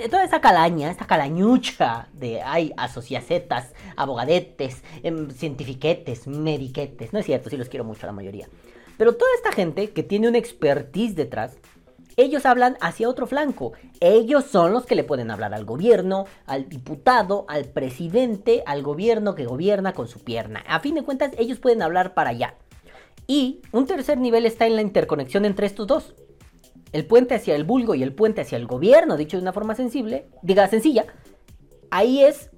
[0.09, 7.13] toda esa calaña, esta calañucha de hay asociacetas, abogadetes, em, cientifiquetes, mediquetes.
[7.13, 8.47] No es cierto, sí los quiero mucho la mayoría.
[8.97, 11.57] Pero toda esta gente que tiene una expertise detrás,
[12.15, 13.73] ellos hablan hacia otro flanco.
[13.99, 19.33] Ellos son los que le pueden hablar al gobierno, al diputado, al presidente, al gobierno
[19.33, 20.63] que gobierna con su pierna.
[20.67, 22.55] A fin de cuentas, ellos pueden hablar para allá.
[23.25, 26.13] Y un tercer nivel está en la interconexión entre estos dos.
[26.93, 29.75] El puente hacia el vulgo y el puente hacia el gobierno, dicho de una forma
[29.75, 31.05] sensible, diga sencilla,
[31.91, 32.49] ahí es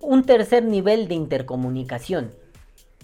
[0.00, 2.32] un tercer nivel de intercomunicación.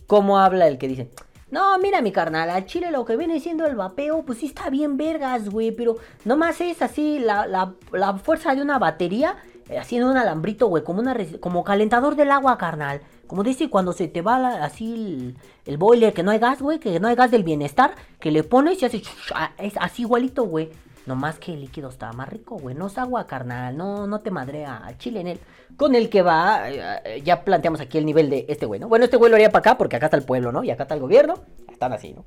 [0.07, 1.11] ¿Cómo habla el que dice?
[1.51, 4.71] No, mira mi carnal, a Chile lo que viene siendo el vapeo, pues sí está
[4.71, 9.37] bien vergas, güey, pero nomás es así la, la- la fuerza de una batería,
[9.79, 13.01] haciendo un alambrito, güey, como, una, como calentador del agua, carnal.
[13.27, 16.81] Como dice cuando se te va así el, el boiler, que no hay gas, güey,
[16.81, 19.03] que no hay gas del bienestar, que le pones y hace...
[19.35, 20.71] ah, Es así igualito, güey.
[21.07, 22.75] Nomás que el líquido está más rico, güey.
[22.75, 23.77] No es agua, carnal.
[23.77, 25.41] No, no te madrea al chile en él.
[25.77, 28.89] Con el que va, eh, eh, ya planteamos aquí el nivel de este güey, ¿no?
[28.89, 30.63] Bueno, este güey lo haría para acá porque acá está el pueblo, ¿no?
[30.63, 31.35] Y acá está el gobierno.
[31.71, 32.25] Están así, ¿no?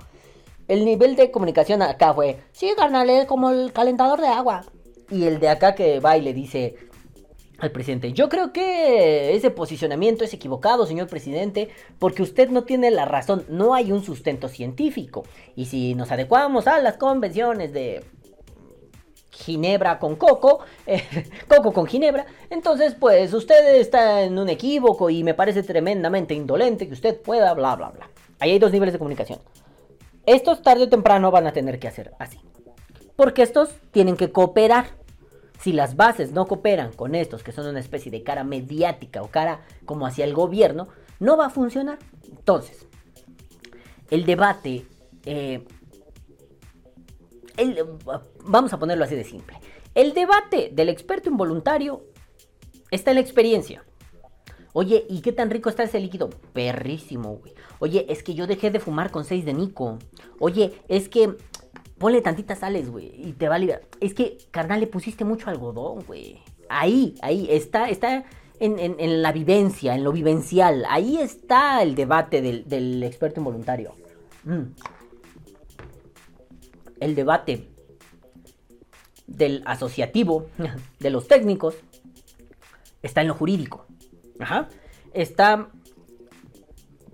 [0.67, 4.63] El nivel de comunicación acá fue, sí, carnal, es como el calentador de agua.
[5.09, 6.75] Y el de acá que va y le dice
[7.63, 12.91] al presidente, yo creo que ese posicionamiento es equivocado, señor presidente, porque usted no tiene
[12.91, 15.23] la razón, no hay un sustento científico.
[15.55, 18.03] Y si nos adecuamos a las convenciones de
[19.31, 21.03] Ginebra con Coco, eh,
[21.47, 26.87] Coco con Ginebra, entonces pues usted está en un equívoco y me parece tremendamente indolente
[26.87, 28.09] que usted pueda bla bla bla.
[28.39, 29.39] Ahí hay dos niveles de comunicación.
[30.25, 32.39] Estos tarde o temprano van a tener que hacer así.
[33.15, 35.02] Porque estos tienen que cooperar.
[35.63, 39.29] Si las bases no cooperan con estos, que son una especie de cara mediática o
[39.29, 41.99] cara como hacia el gobierno, no va a funcionar.
[42.29, 42.85] Entonces,
[44.09, 44.85] el debate
[45.25, 45.63] eh,
[47.57, 47.79] el-
[48.45, 49.57] vamos a ponerlo así de simple.
[49.95, 52.03] El debate del experto involuntario
[52.91, 53.85] está en la experiencia.
[54.73, 56.31] Oye, ¿y qué tan rico está ese líquido?
[56.51, 57.53] Perrísimo, güey.
[57.79, 59.99] Oye, es que yo dejé de fumar con 6 de Nico.
[60.39, 61.37] Oye, es que
[62.03, 63.83] ponle tantitas sales, güey, y te va a liberar.
[64.01, 66.41] Es que, carnal, le pusiste mucho algodón, güey.
[66.67, 68.25] Ahí, ahí, está, está
[68.59, 70.83] en, en- la vivencia, en lo vivencial.
[70.89, 73.95] Ahí está el debate del, del experto involuntario.
[74.43, 74.63] Mm
[76.99, 77.69] el debate
[79.27, 80.47] del asociativo,
[80.99, 81.75] de los técnicos,
[83.01, 83.85] está en lo jurídico.
[84.39, 84.69] Ajá.
[85.13, 85.69] Está,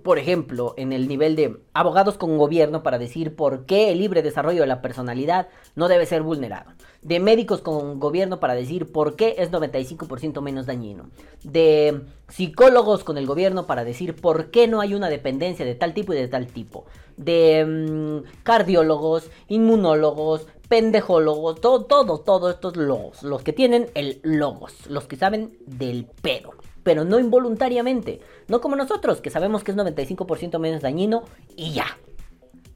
[0.04, 4.22] por ejemplo, en el nivel de abogados con gobierno para decir por qué el libre
[4.22, 6.72] desarrollo de la personalidad no debe ser vulnerado.
[7.02, 11.10] De médicos con gobierno para decir por qué es 95% menos dañino.
[11.44, 15.94] De psicólogos con el gobierno para decir por qué no hay una dependencia de tal
[15.94, 16.86] tipo y de tal tipo.
[17.18, 23.24] De mm, cardiólogos, inmunólogos, pendejólogos, todo, todo, todos estos logos.
[23.24, 26.52] Los que tienen el logos, los que saben del pedo
[26.90, 28.20] pero no involuntariamente.
[28.48, 31.22] No como nosotros, que sabemos que es 95% menos dañino
[31.56, 31.86] y ya.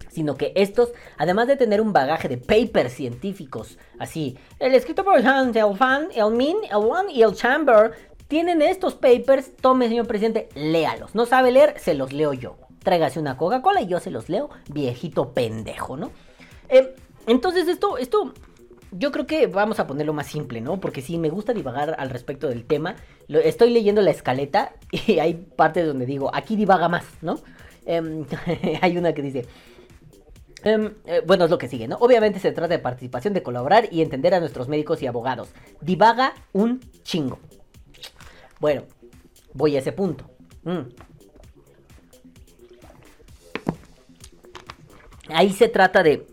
[0.08, 5.18] Sino que estos, además de tener un bagaje de papers científicos, así, el escrito por
[5.26, 7.94] Hans, el Fan, el Min, el One y el Chamber,
[8.28, 11.16] tienen estos papers, tome señor presidente, léalos.
[11.16, 12.58] No sabe leer, se los leo yo.
[12.84, 16.12] Tráigase una Coca-Cola y yo se los leo, viejito pendejo, ¿no?
[16.70, 16.94] Eh,
[17.26, 18.32] entonces esto, esto
[18.96, 20.80] yo creo que vamos a ponerlo más simple, ¿no?
[20.80, 22.96] Porque sí, me gusta divagar al respecto del tema.
[23.28, 27.40] Estoy leyendo la escaleta y hay partes donde digo, aquí divaga más, ¿no?
[27.86, 28.26] Em,
[28.82, 29.46] hay una que dice...
[30.64, 31.98] em, eh, bueno, es lo que sigue, ¿no?
[31.98, 35.50] Obviamente se trata de participación, de colaborar y entender a nuestros médicos y abogados.
[35.82, 37.40] Divaga un chingo.
[38.60, 38.84] Bueno,
[39.54, 40.30] voy a ese punto.
[40.64, 40.82] Mm.
[45.30, 46.28] Ahí se trata de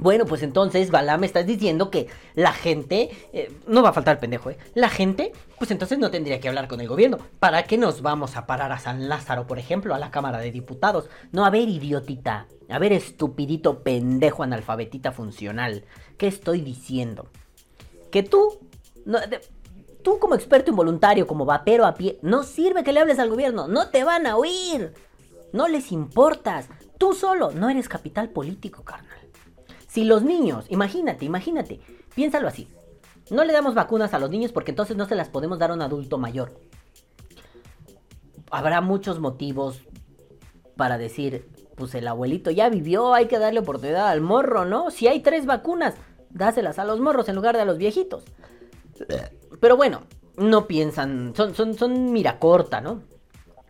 [0.00, 4.18] Bueno, pues entonces, Balá, me estás diciendo que la gente, eh, no va a faltar
[4.18, 4.56] pendejo, ¿eh?
[4.74, 7.18] La gente, pues entonces no tendría que hablar con el gobierno.
[7.38, 10.52] ¿Para qué nos vamos a parar a San Lázaro, por ejemplo, a la Cámara de
[10.52, 11.10] Diputados?
[11.32, 15.84] No, a ver, idiotita, a ver, estupidito pendejo analfabetita funcional,
[16.16, 17.28] ¿qué estoy diciendo?
[18.10, 18.58] Que tú,
[20.02, 23.68] tú como experto involuntario, como vapero a pie, no sirve que le hables al gobierno,
[23.68, 24.94] no te van a oír,
[25.52, 29.19] no les importas, tú solo no eres capital político, carnal.
[29.90, 31.80] Si los niños, imagínate, imagínate,
[32.14, 32.68] piénsalo así.
[33.28, 35.74] No le damos vacunas a los niños porque entonces no se las podemos dar a
[35.74, 36.60] un adulto mayor.
[38.52, 39.80] Habrá muchos motivos
[40.76, 44.92] para decir, pues el abuelito ya vivió, hay que darle oportunidad al morro, ¿no?
[44.92, 45.96] Si hay tres vacunas,
[46.30, 48.22] dáselas a los morros en lugar de a los viejitos.
[49.60, 50.02] Pero bueno,
[50.36, 53.02] no piensan, son, son, son mira corta, ¿no?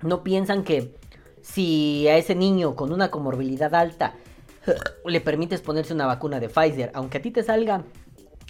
[0.02, 0.94] No piensan que
[1.40, 4.16] si a ese niño con una comorbilidad alta
[5.04, 7.84] le permites ponerse una vacuna de Pfizer, aunque a ti te salga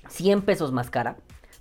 [0.08, 1.16] 100 pesos más cara,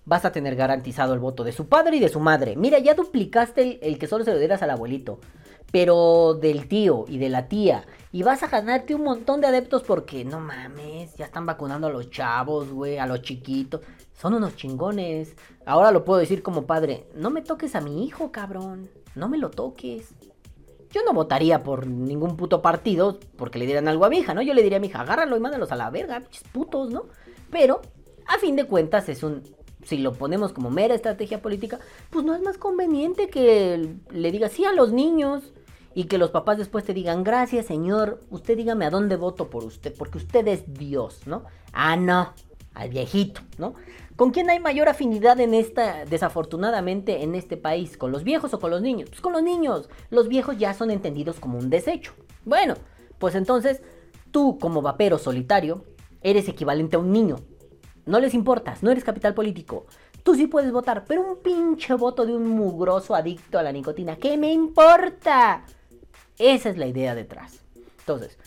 [0.05, 2.55] vas a tener garantizado el voto de su padre y de su madre.
[2.55, 5.19] Mira, ya duplicaste el, que solo se lo dieras al abuelito,
[5.71, 7.85] pero del tío y de la tía.
[8.11, 11.91] Y vas a ganarte un montón de adeptos porque, no mames, ya están vacunando a
[11.91, 13.81] los chavos, güey, a los chiquitos.
[14.19, 15.35] Son unos chingones.
[15.65, 18.89] Ahora lo puedo decir como padre, no me toques a mi hijo, cabrón.
[19.15, 20.15] No me lo toques.
[20.91, 24.41] Yo no votaría por ningún puto partido porque le dieran algo a mi hija, ¿no?
[24.41, 27.05] Yo le diría a mi hija, agárralo y mándalos a la verga, putos, ¿no?
[27.51, 27.81] Pero,
[28.27, 29.43] a fin de cuentas, es un.
[29.83, 34.51] Si lo ponemos como mera estrategia política, pues no es más conveniente que le digas
[34.51, 35.53] sí a los niños
[35.93, 39.63] y que los papás después te digan, gracias señor, usted dígame a dónde voto por
[39.63, 41.43] usted, porque usted es Dios, ¿no?
[41.71, 42.33] Ah, no,
[42.73, 43.75] al viejito, ¿no?
[44.19, 47.95] ¿Con quién hay mayor afinidad en esta, desafortunadamente, en este país?
[47.95, 49.09] ¿Con los viejos o con los niños?
[49.09, 49.87] Pues con los niños.
[50.09, 52.11] Los viejos ya son entendidos como un desecho.
[52.43, 52.73] Bueno,
[53.17, 53.81] pues entonces,
[54.31, 55.85] tú como vapero solitario,
[56.21, 57.37] eres equivalente a un niño.
[58.05, 59.85] No les importas, no eres capital político.
[60.21, 64.17] Tú sí puedes votar, pero un pinche voto de un mugroso adicto a la nicotina,
[64.17, 65.63] ¿qué me importa?
[66.37, 67.63] Esa es la idea detrás.
[67.99, 68.37] Entonces,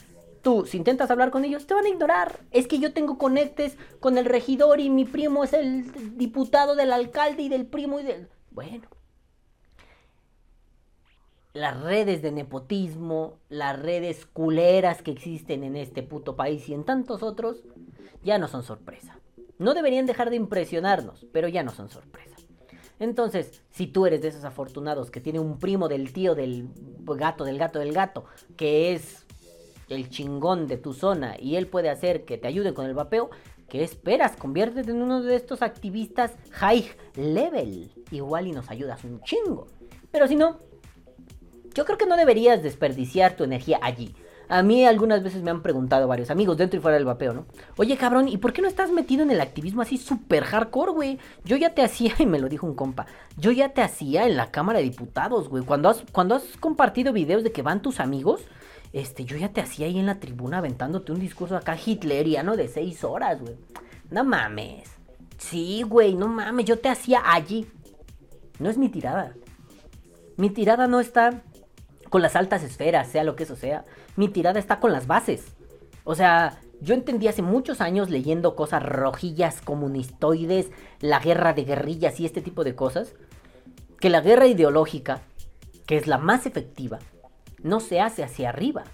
[0.43, 2.41] tú, si intentas hablar con ellos, te van a ignorar.
[2.51, 6.93] Es que yo tengo conectes con el regidor y mi primo es el diputado del
[6.93, 8.29] alcalde y del primo y del...
[8.51, 8.89] Bueno.
[11.55, 16.85] Las redes de nepotismo, las redes culeras que existen en este puto país y en
[16.85, 17.65] tantos otros,
[18.23, 19.19] ya no son sorpresa.
[19.59, 22.37] No deberían dejar de impresionarnos, pero ya no son sorpresa.
[22.99, 26.69] Entonces, si tú eres de esos afortunados que tiene un primo del tío del
[27.01, 28.25] gato, del gato, del gato,
[28.57, 29.27] que es
[29.95, 33.31] el chingón de tu zona y él puede hacer que te ayude con el vapeo,
[33.69, 34.37] ¿qué esperas?
[34.37, 36.85] Conviértete en uno de estos activistas high
[37.17, 37.91] level.
[38.11, 39.67] Igual y nos ayudas un chingo.
[40.11, 40.59] Pero si no,
[41.75, 44.15] yo creo que no deberías desperdiciar tu energía allí.
[44.53, 47.47] A mí algunas veces me han preguntado varios amigos dentro y fuera del vapeo, ¿no?
[47.79, 51.19] Oye, cabrón, ¿y por qué no estás metido en el activismo así súper hardcore, güey?
[51.43, 53.07] Yo ya te hacía, y me lo dijo un compa,
[53.39, 55.65] yo ya te hacía en la Cámara de Diputados, güey.
[55.65, 58.43] Cuando has, cuando has compartido videos de que van tus amigos,
[58.93, 62.69] este, yo ya te hacía ahí en la tribuna aventándote un discurso acá hitleriano de
[62.69, 63.57] seis horas, güey.
[64.11, 64.89] No mames.
[65.39, 67.67] Sí, güey, no mames, yo te hacía allí.
[68.59, 69.35] No es mi tirada.
[70.37, 71.43] Mi tirada no está
[72.11, 73.85] con las altas esferas, sea lo que eso sea.
[74.17, 75.47] Mi tirada está con las bases.
[76.05, 82.21] O sea, yo entendí hace muchos años leyendo cosas rojillas, comunistoides, la guerra de guerrillas
[82.21, 83.15] y este tipo de cosas,
[83.99, 85.23] que la guerra ideológica,
[85.87, 86.99] que es la más efectiva,
[87.63, 88.85] no se hace hacia arriba,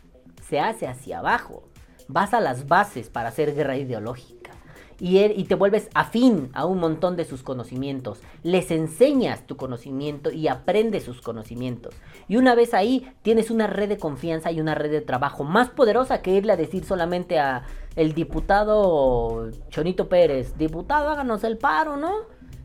[0.48, 1.64] se hace hacia abajo.
[2.08, 4.52] Vas a las bases para hacer guerra ideológica.
[5.00, 8.20] Y, er- y te vuelves afín a un montón de sus conocimientos.
[8.42, 11.94] Les enseñas tu conocimiento y aprendes sus conocimientos.
[12.26, 15.68] Y una vez ahí tienes una red de confianza y una red de trabajo más
[15.70, 17.62] poderosa que irle a decir solamente a
[17.94, 22.12] el diputado Chonito Pérez, diputado háganos el paro, ¿no?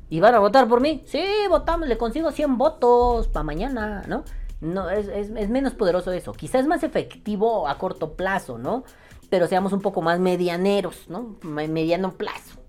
[0.10, 1.04] ¿Y van a votar por mí?
[1.06, 4.24] Sí, votamos, le consigo 100 votos para mañana, ¿no?
[4.64, 6.32] No, es, es- menos poderoso eso.
[6.32, 8.84] Quizás es más efectivo a corto plazo, ¿no?
[9.30, 11.36] Pero seamos un poco más medianeros, ¿no?
[11.42, 12.60] Me- Mediano plazo.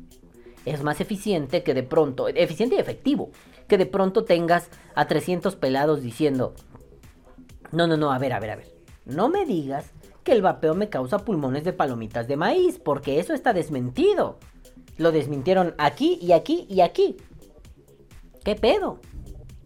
[0.65, 3.31] Es más eficiente que de pronto, eficiente y efectivo,
[3.69, 6.55] que de pronto tengas a 300 pelados diciendo,
[7.71, 8.75] no, no, no, a ver, a ver, a ver.
[9.05, 9.93] No me digas
[10.25, 14.39] que el vapeo me causa pulmones de palomitas de maíz, porque eso está desmentido.
[14.97, 17.19] Lo desmintieron aquí y aquí y aquí.
[18.43, 19.01] ¿Qué pedo?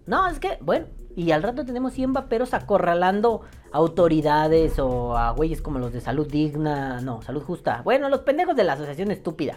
[0.07, 0.87] No, es que, bueno,
[1.19, 3.41] y al rato tenemos 100 vaperos acorralando
[3.73, 7.83] autoridades o a güeyes como los de Salud Digna, no, Salud Justa.
[7.83, 9.57] Bueno, los pendejos de la asociación estúpida.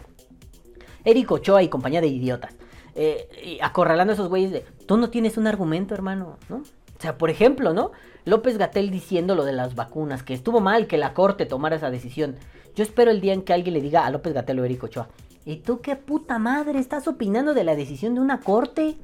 [1.06, 2.56] Eric Ochoa y compañía de idiotas.
[2.96, 6.56] Eh, acorralando a esos güeyes de, tú no tienes un argumento, hermano, ¿no?
[6.58, 7.92] O sea, por ejemplo, ¿no?
[8.26, 11.92] López Gatel diciendo lo de las vacunas, que estuvo mal que la corte tomara esa
[11.92, 12.38] decisión.
[12.74, 15.10] Yo espero el día en que alguien le diga a López Gatelo Eric Ochoa,
[15.46, 18.98] ¿y tú qué puta madre estás opinando de la decisión de una corte?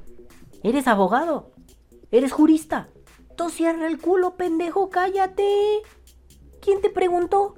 [0.64, 1.52] Eres abogado,
[2.12, 2.90] eres jurista.
[3.36, 5.82] Tú cierra el culo, pendejo, cállate.
[6.62, 7.56] ¿Quién te preguntó?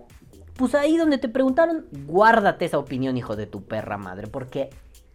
[0.58, 4.70] Pues ahí donde te preguntaron, guárdate esa opinión, hijo de tu perra madre, porque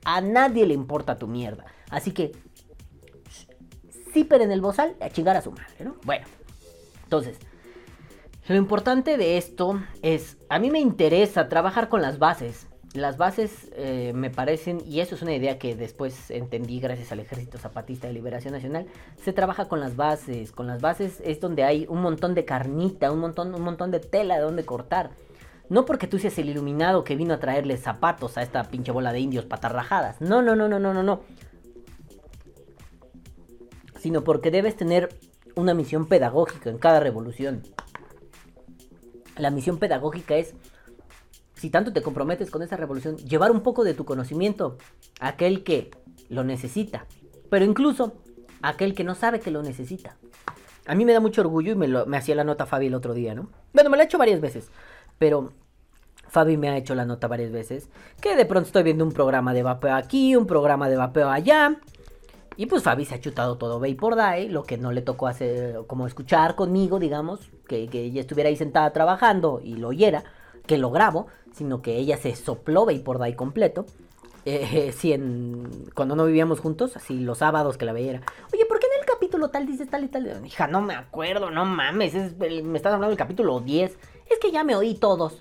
[0.04, 1.66] a nadie le importa tu mierda.
[1.90, 2.32] Así que,
[4.22, 5.96] pero en el bozal a chingar a su madre, ¿no?
[6.04, 6.26] Bueno,
[7.02, 7.38] entonces,
[8.46, 12.68] lo importante de esto es, a mí me interesa trabajar con las bases.
[12.94, 17.18] Las bases eh, me parecen, y eso es una idea que después entendí gracias al
[17.18, 18.86] Ejército Zapatista de Liberación Nacional,
[19.20, 20.52] se trabaja con las bases.
[20.52, 23.98] Con las bases es donde hay un montón de carnita, un montón, un montón de
[23.98, 25.10] tela de donde cortar.
[25.68, 29.12] No porque tú seas el iluminado que vino a traerle zapatos a esta pinche bola
[29.12, 30.20] de indios patarrajadas.
[30.20, 31.22] No, no, no, no, no, no, no.
[33.98, 35.08] Sino porque debes tener
[35.56, 37.64] una misión pedagógica en cada revolución.
[39.36, 40.54] La misión pedagógica es
[41.64, 44.76] si tanto te comprometes con esa revolución, llevar un poco de tu conocimiento
[45.18, 45.90] a aquel que
[46.28, 47.06] lo necesita,
[47.48, 48.20] pero incluso
[48.60, 50.18] a aquel que no sabe que lo necesita.
[50.84, 53.14] A mí me da mucho orgullo y me, lo, hacía la nota Fabi el otro
[53.14, 53.48] día, ¿no?
[53.72, 54.68] Bueno, me la ha hecho varias veces,
[55.18, 55.54] pero
[56.28, 57.88] Fabi me ha hecho la nota varias veces,
[58.20, 61.80] que de pronto estoy viendo un programa de vapeo aquí, un programa de vapeo allá,
[62.58, 65.78] y pues Fabi se ha chutado todo por Day, lo que no le tocó hacer,
[65.86, 70.24] como escuchar conmigo, digamos, que, que ella estuviera ahí sentada trabajando y lo oyera,
[70.66, 73.86] que lo grabo, sino que ella se sopló por Day completo.
[74.44, 78.20] Eh, si en, cuando no vivíamos juntos, así los sábados que la veía
[78.52, 80.44] oye, ¿por qué en el capítulo tal dices tal y tal?
[80.44, 83.98] Hija, no me acuerdo, no mames, me estás hablando del capítulo 10.
[84.30, 85.40] Es que ya me oí todos.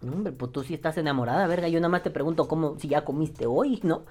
[0.00, 1.68] No, hombre, pues tú sí estás enamorada, verga.
[1.68, 4.04] Yo nada más te pregunto cómo, si ya comiste hoy, ¿no?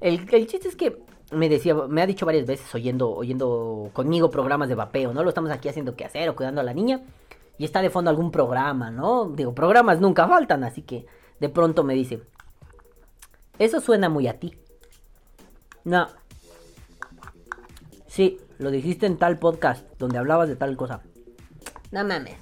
[0.00, 4.30] El, el chiste es que me decía, me ha dicho varias veces oyendo, oyendo conmigo
[4.30, 5.22] programas de vapeo, ¿no?
[5.24, 7.02] Lo estamos aquí haciendo qué hacer o cuidando a la niña
[7.62, 9.26] y está de fondo algún programa, ¿no?
[9.26, 11.06] Digo, programas nunca faltan, así que
[11.38, 12.20] de pronto me dice,
[13.56, 14.58] eso suena muy a ti.
[15.84, 16.08] No.
[18.08, 21.02] Sí, lo dijiste en tal podcast donde hablabas de tal cosa.
[21.92, 22.34] No mames.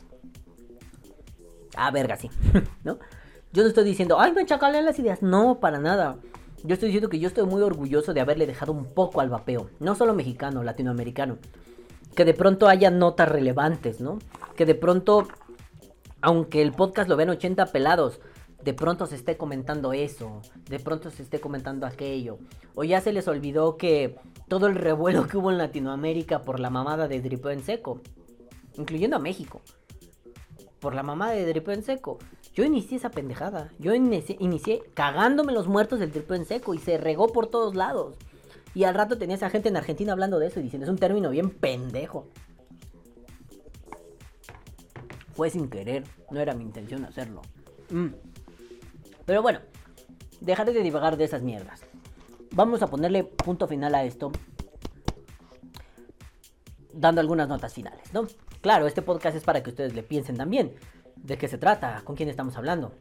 [1.77, 2.31] Ah, verga, sí.
[2.83, 2.99] ¿No?
[3.53, 5.21] Yo no estoy diciendo, ay, me chacalean las ideas.
[5.21, 6.16] No, para nada.
[6.64, 9.68] Yo estoy diciendo que yo estoy muy orgulloso de haberle dejado un poco al vapeo.
[9.81, 11.37] No solo mexicano, latinoamericano
[12.15, 14.19] que de pronto haya notas relevantes, ¿no?
[14.57, 15.29] Que de pronto,
[16.21, 18.21] aunque el podcast lo ven 80 pelados,
[18.63, 22.39] de pronto se esté comentando eso, de pronto se esté comentando aquello.
[22.75, 24.17] O ya se les olvidó que
[24.49, 28.01] todo el revuelo que hubo en Latinoamérica por la mamada de Dripeo en Seco,
[28.77, 29.63] incluyendo a México,
[30.79, 32.19] por la mamada de Dripeo en Seco.
[32.53, 36.99] Yo inicié esa pendejada, yo inicié, cagándome los muertos del Dripeo en Seco y se
[36.99, 38.17] regó por todos lados.
[38.75, 40.99] Y al rato tenía esa gente en Argentina hablando de eso y diciendo, es un
[40.99, 42.29] término bien pendejo.
[45.35, 47.43] Fue sin querer, no era mi intención hacerlo.
[47.91, 48.09] Mm.
[49.27, 49.61] Pero bueno,
[50.41, 51.83] dejaré de divagar de esas mierdas.
[52.53, 54.33] Vamos a ponerle punto final a esto.
[56.93, 58.27] Dando algunas notas finales, ¿no?
[58.61, 60.75] Claro, este podcast es para que ustedes le piensen también.
[61.16, 62.03] ¿De qué se trata?
[62.05, 62.93] ¿Con quién estamos hablando?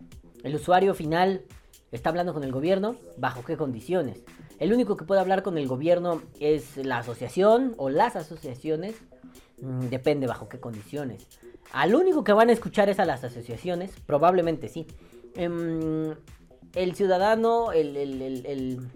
[0.43, 1.43] El usuario final
[1.91, 2.95] está hablando con el gobierno.
[3.17, 4.23] ¿Bajo qué condiciones?
[4.59, 8.95] El único que puede hablar con el gobierno es la asociación o las asociaciones.
[9.61, 11.27] Mm, depende bajo qué condiciones.
[11.71, 13.91] Al único que van a escuchar es a las asociaciones.
[14.05, 14.87] Probablemente sí.
[15.35, 16.15] Em,
[16.75, 18.87] el ciudadano, el, el, el,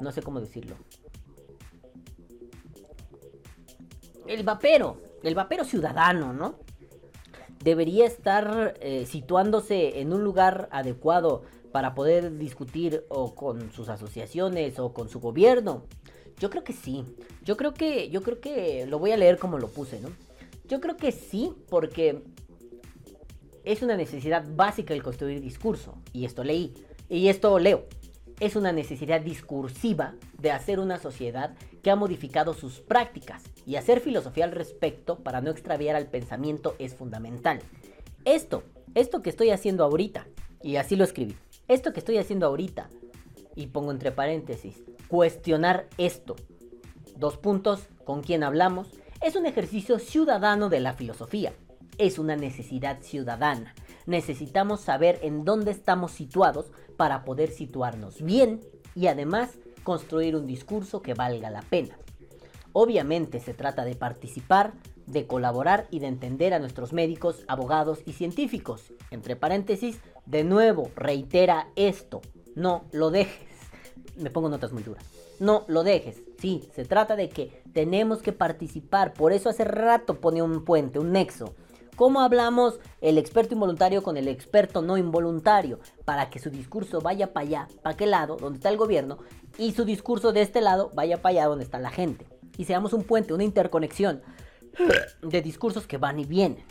[0.00, 0.76] No sé cómo decirlo.
[4.26, 5.00] El vapero.
[5.22, 6.56] El vapero ciudadano, ¿no?
[7.62, 11.42] Debería estar eh, situándose en un lugar adecuado
[11.72, 15.84] para poder discutir o con sus asociaciones o con su gobierno?
[16.38, 17.04] Yo creo que sí.
[17.44, 20.10] Yo creo que yo creo que lo voy a leer como lo puse, ¿no?
[20.68, 22.22] Yo creo que sí porque
[23.64, 26.74] es una necesidad básica el construir discurso y esto leí
[27.08, 27.84] y esto leo.
[28.40, 34.00] Es una necesidad discursiva de hacer una sociedad que ha modificado sus prácticas y hacer
[34.00, 37.60] filosofía al respecto para no extraviar al pensamiento es fundamental.
[38.24, 38.62] Esto,
[38.94, 40.26] esto que estoy haciendo ahorita,
[40.62, 41.34] y así lo escribí,
[41.68, 42.88] esto que estoy haciendo ahorita,
[43.54, 46.36] y pongo entre paréntesis, cuestionar esto,
[47.16, 48.88] dos puntos, con quién hablamos,
[49.20, 51.52] es un ejercicio ciudadano de la filosofía,
[51.98, 53.74] es una necesidad ciudadana.
[54.06, 58.60] Necesitamos saber en dónde estamos situados para poder situarnos bien
[58.94, 61.98] y además construir un discurso que valga la pena.
[62.72, 64.72] Obviamente se trata de participar,
[65.06, 68.92] de colaborar y de entender a nuestros médicos, abogados y científicos.
[69.10, 72.20] Entre paréntesis, de nuevo, reitera esto,
[72.54, 73.48] no lo dejes.
[74.16, 75.04] Me pongo notas muy duras.
[75.40, 76.22] No lo dejes.
[76.38, 79.14] Sí, se trata de que tenemos que participar.
[79.14, 81.54] Por eso hace rato pone un puente, un nexo.
[81.96, 85.80] ¿Cómo hablamos el experto involuntario con el experto no involuntario?
[86.04, 89.18] Para que su discurso vaya para allá, para aquel lado, donde está el gobierno,
[89.56, 92.26] y su discurso de este lado vaya para allá, donde está la gente.
[92.56, 94.20] Y seamos un puente, una interconexión
[95.22, 96.64] de discursos que van y vienen.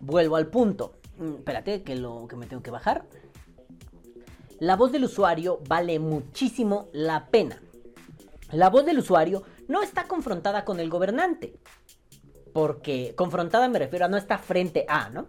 [0.00, 0.94] Vuelvo al punto.
[1.18, 3.04] Mm, espérate, que, lo, que me tengo que bajar.
[4.58, 7.60] La voz del usuario vale muchísimo la pena.
[8.52, 11.54] La voz del usuario no está confrontada con el gobernante
[12.52, 15.28] porque confrontada me refiero a no está frente a, ¿no?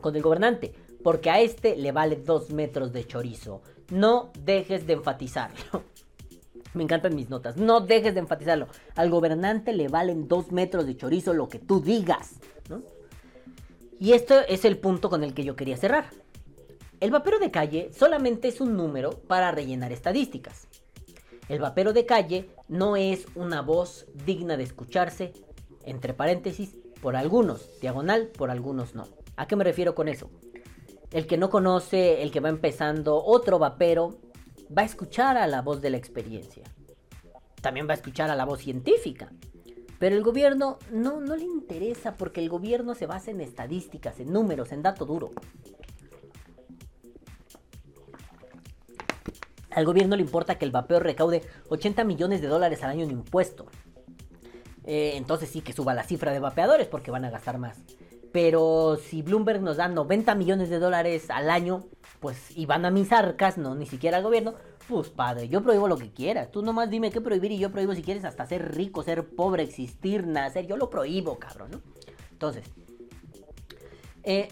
[0.00, 3.62] Con el gobernante, porque a este le vale dos metros de chorizo.
[3.90, 5.84] No dejes de enfatizarlo.
[6.74, 7.56] Me encantan mis notas.
[7.56, 8.66] No dejes de enfatizarlo.
[8.96, 12.40] Al gobernante le valen dos metros de chorizo lo que tú digas.
[12.68, 12.82] ¿no?
[14.00, 16.10] Y esto es el punto con el que yo quería cerrar.
[17.00, 20.68] El vapero de calle solamente es un número para rellenar estadísticas.
[21.48, 25.32] El vapero de calle no es una voz digna de escucharse
[25.84, 29.06] entre paréntesis, por algunos, diagonal, por algunos no.
[29.36, 30.30] ¿A qué me refiero con eso?
[31.10, 34.18] El que no conoce, el que va empezando, otro vapero,
[34.76, 36.64] va a escuchar a la voz de la experiencia.
[37.60, 39.30] También va a escuchar a la voz científica.
[39.98, 44.32] Pero el gobierno no, no le interesa porque el gobierno se basa en estadísticas, en
[44.32, 45.30] números, en dato duro.
[49.70, 53.10] Al gobierno le importa que el vapeo recaude 80 millones de dólares al año en
[53.10, 53.66] impuesto.
[54.84, 57.82] Eh, entonces sí que suba la cifra de vapeadores porque van a gastar más.
[58.32, 61.84] Pero si Bloomberg nos da 90 millones de dólares al año,
[62.20, 64.54] pues y van a mis arcas, no ni siquiera al gobierno,
[64.88, 66.50] pues padre, yo prohíbo lo que quiera.
[66.50, 69.62] Tú nomás dime qué prohibir y yo prohíbo si quieres hasta ser rico, ser pobre,
[69.62, 70.66] existir, nacer.
[70.66, 71.82] Yo lo prohíbo, cabrón, ¿no?
[72.32, 72.64] Entonces,
[74.22, 74.48] eh,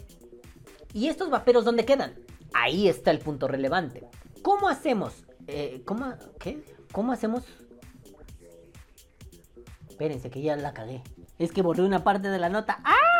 [0.92, 2.14] ¿y estos vaperos dónde quedan?
[2.54, 4.06] Ahí está el punto relevante.
[4.42, 5.24] ¿Cómo hacemos?
[5.46, 6.14] Eh, ¿Cómo?
[6.38, 6.62] ¿Qué?
[6.92, 7.44] ¿Cómo hacemos
[10.02, 11.00] Espérense que ya la cagué.
[11.38, 12.80] Es que borré una parte de la nota.
[12.82, 13.11] ¡Ah!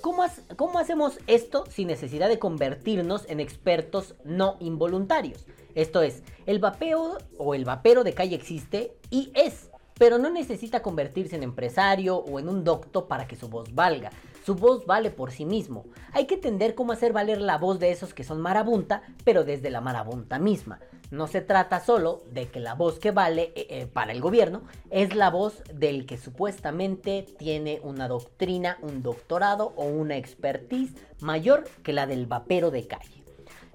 [0.00, 0.24] ¿Cómo,
[0.56, 5.46] ¿Cómo, hacemos esto sin necesidad de convertirnos en expertos no involuntarios?
[5.74, 10.82] Esto es, el vapeo o el vapero de calle existe y es, pero no necesita
[10.82, 14.10] convertirse en empresario o en un docto para que su voz valga.
[14.44, 15.86] Su voz vale por sí mismo.
[16.12, 19.70] Hay que entender cómo hacer valer la voz de esos que son marabunta, pero desde
[19.70, 20.78] la marabunta misma.
[21.10, 24.62] No se trata solo de que la voz que vale eh, eh, para el gobierno
[24.90, 31.64] es la voz del que supuestamente tiene una doctrina, un doctorado o una expertise mayor
[31.82, 33.24] que la del vapero de calle.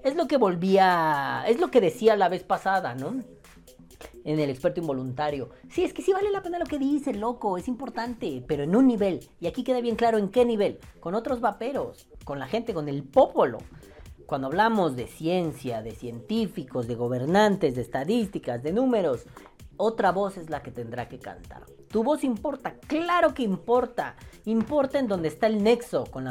[0.03, 3.21] Es lo que volvía, es lo que decía la vez pasada, ¿no?
[4.23, 5.49] en el experto involuntario.
[5.69, 8.75] Sí, es que sí vale la pena lo que dice, loco, es importante, pero en
[8.75, 9.27] un nivel.
[9.39, 10.79] Y aquí queda bien claro en qué nivel.
[10.99, 13.59] Con otros vaperos, con la gente, con el popolo.
[14.25, 19.25] Cuando hablamos de ciencia, de científicos, de gobernantes, de estadísticas, de números,
[19.77, 21.65] otra voz es la que tendrá que cantar.
[21.87, 24.15] Tu voz importa, claro que importa.
[24.45, 26.23] Importa en donde está el nexo con,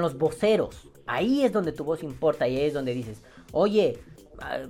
[0.00, 0.88] los voceros.
[1.06, 3.98] Ahí es donde tu voz importa y ahí es donde dices, oye,
[4.40, 4.66] ah,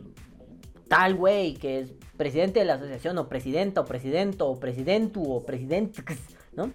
[0.88, 5.44] tal güey que es presidente de la asociación o presidenta o presidente o presidentu o
[5.44, 6.02] presidente,
[6.52, 6.72] ¿no?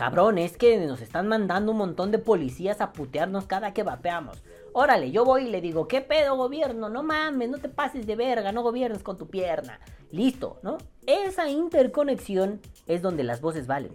[0.00, 4.42] Cabrón, es que nos están mandando un montón de policías a putearnos cada que vapeamos.
[4.72, 6.88] Órale, yo voy y le digo, ¿qué pedo gobierno?
[6.88, 9.78] No mames, no te pases de verga, no gobiernes con tu pierna.
[10.10, 10.78] Listo, ¿no?
[11.04, 13.92] Esa interconexión es donde las voces valen.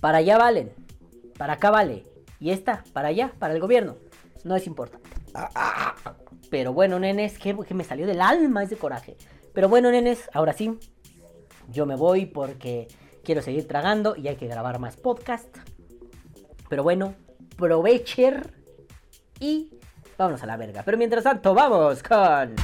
[0.00, 0.72] Para allá valen,
[1.36, 2.06] para acá vale.
[2.40, 3.96] Y esta, para allá, para el gobierno.
[4.42, 5.10] No es importante.
[6.48, 9.18] Pero bueno, nenes, que, que me salió del alma ese coraje.
[9.52, 10.78] Pero bueno, nenes, ahora sí,
[11.70, 12.88] yo me voy porque
[13.26, 15.48] quiero seguir tragando y hay que grabar más podcast.
[16.68, 17.14] Pero bueno,
[17.56, 18.54] provecher
[19.40, 19.72] y
[20.16, 20.82] vámonos a la verga.
[20.84, 22.54] Pero mientras tanto, vamos con...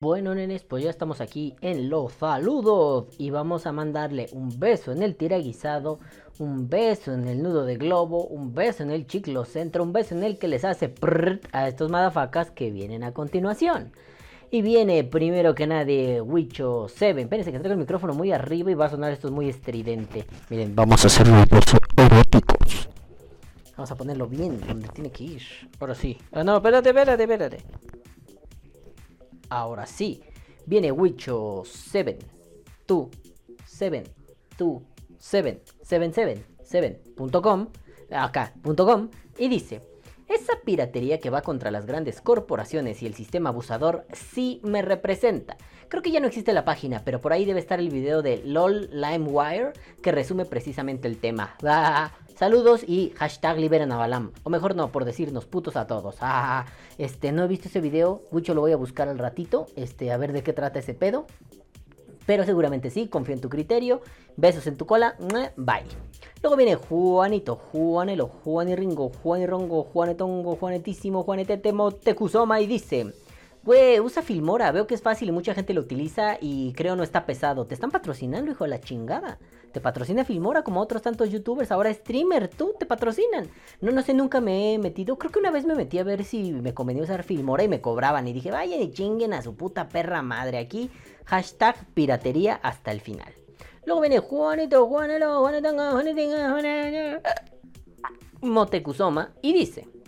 [0.00, 4.92] Bueno, nenes, pues ya estamos aquí en los saludos y vamos a mandarle un beso
[4.92, 6.00] en el tiraguisado,
[6.38, 10.14] un beso en el nudo de globo, un beso en el chiclo centro, un beso
[10.14, 13.92] en el que les hace prrrt a estos madafacas que vienen a continuación.
[14.52, 17.20] Y viene primero que nadie Wicho 7.
[17.20, 20.26] Espérense que traigo el micrófono muy arriba y va a sonar esto muy estridente.
[20.48, 21.36] Miren, vamos a hacerlo
[21.96, 22.88] eróticos.
[23.76, 25.42] Vamos a ponerlo bien donde tiene que ir.
[25.78, 26.18] Ahora sí.
[26.32, 27.58] Ah, no, espérate, espérate, espérate.
[29.50, 30.20] Ahora sí.
[30.66, 32.18] Viene Wicho 7.
[32.86, 33.08] Tú.
[33.64, 34.02] 7.
[34.56, 34.82] Tú.
[35.16, 35.62] 7.
[35.82, 37.68] 777.com.
[38.10, 39.08] Acá.com.
[39.38, 39.89] Y dice.
[40.30, 45.56] Esa piratería que va contra las grandes corporaciones y el sistema abusador sí me representa.
[45.88, 48.40] Creo que ya no existe la página, pero por ahí debe estar el video de
[48.44, 51.56] LOL LimeWire que resume precisamente el tema.
[52.36, 54.30] Saludos y hashtag liberan a Balam.
[54.44, 56.18] O mejor no, por decirnos putos a todos.
[56.96, 60.18] Este, no he visto ese video, mucho lo voy a buscar al ratito, este, a
[60.18, 61.26] ver de qué trata ese pedo.
[62.26, 64.00] Pero seguramente sí, confío en tu criterio.
[64.36, 65.16] Besos en tu cola.
[65.56, 65.84] Bye.
[66.42, 73.12] Luego viene Juanito, Juanelo, Juaniringo, Juanirongo, Juanetongo, Juanetísimo, Juanetetemo, Tecusoma y dice...
[73.62, 77.02] Güey, usa Filmora, veo que es fácil y mucha gente lo utiliza y creo no
[77.02, 77.66] está pesado.
[77.66, 79.38] Te están patrocinando, hijo de la chingada.
[79.72, 83.50] Te patrocina Filmora como otros tantos youtubers, ahora streamer, tú te patrocinan.
[83.82, 85.18] No, no sé, nunca me he metido.
[85.18, 87.82] Creo que una vez me metí a ver si me convenía usar Filmora y me
[87.82, 88.26] cobraban.
[88.26, 90.90] Y dije, vayan y chinguen a su puta perra madre aquí.
[91.26, 93.32] Hashtag piratería hasta el final.
[93.84, 97.20] Luego viene Juanito, Juanelo, Juanetanga, Juanetinga,
[98.40, 99.99] Motecuzoma y dice...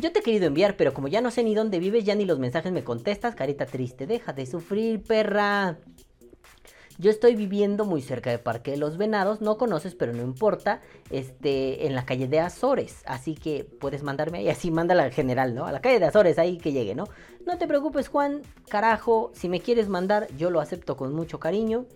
[0.00, 2.24] Yo te he querido enviar, pero como ya no sé ni dónde vives, ya ni
[2.24, 4.06] los mensajes me contestas, carita triste.
[4.06, 5.76] Deja de sufrir, perra.
[6.98, 10.80] Yo estoy viviendo muy cerca de Parque de los Venados, no conoces, pero no importa,
[11.10, 15.54] este, en la calle de Azores, así que puedes mandarme ahí, así mándala al general,
[15.54, 15.64] ¿no?
[15.64, 17.04] A la calle de Azores, ahí que llegue, ¿no?
[17.46, 21.86] No te preocupes, Juan, carajo, si me quieres mandar, yo lo acepto con mucho cariño,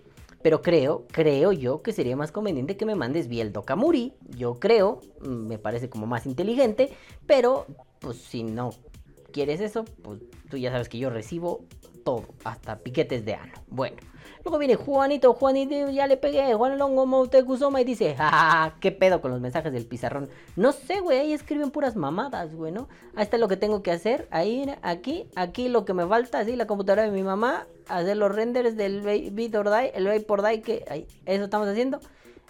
[0.44, 4.60] pero creo, creo yo que sería más conveniente que me mandes vía el Dokamuri, yo
[4.60, 6.90] creo, mm, me parece como más inteligente,
[7.26, 7.66] pero
[7.98, 8.74] pues si no
[9.32, 10.20] quieres eso, pues
[10.50, 11.64] tú ya sabes que yo recibo
[12.04, 13.54] todo, hasta piquetes de ano.
[13.68, 13.96] Bueno,
[14.44, 19.20] luego viene Juanito, Juanito, ya le pegué, Juan Longo Moutecuzoma y dice, jajaja, qué pedo
[19.20, 20.28] con los mensajes del pizarrón.
[20.56, 22.88] No sé, güey, ahí escriben puras mamadas, güey, ¿no?
[23.14, 26.56] Ahí está lo que tengo que hacer, ahí, aquí, aquí lo que me falta, así,
[26.56, 29.00] la computadora de mi mamá, hacer los renders del
[29.32, 32.00] Vitor Die, el Vapor Die, que ahí, eso estamos haciendo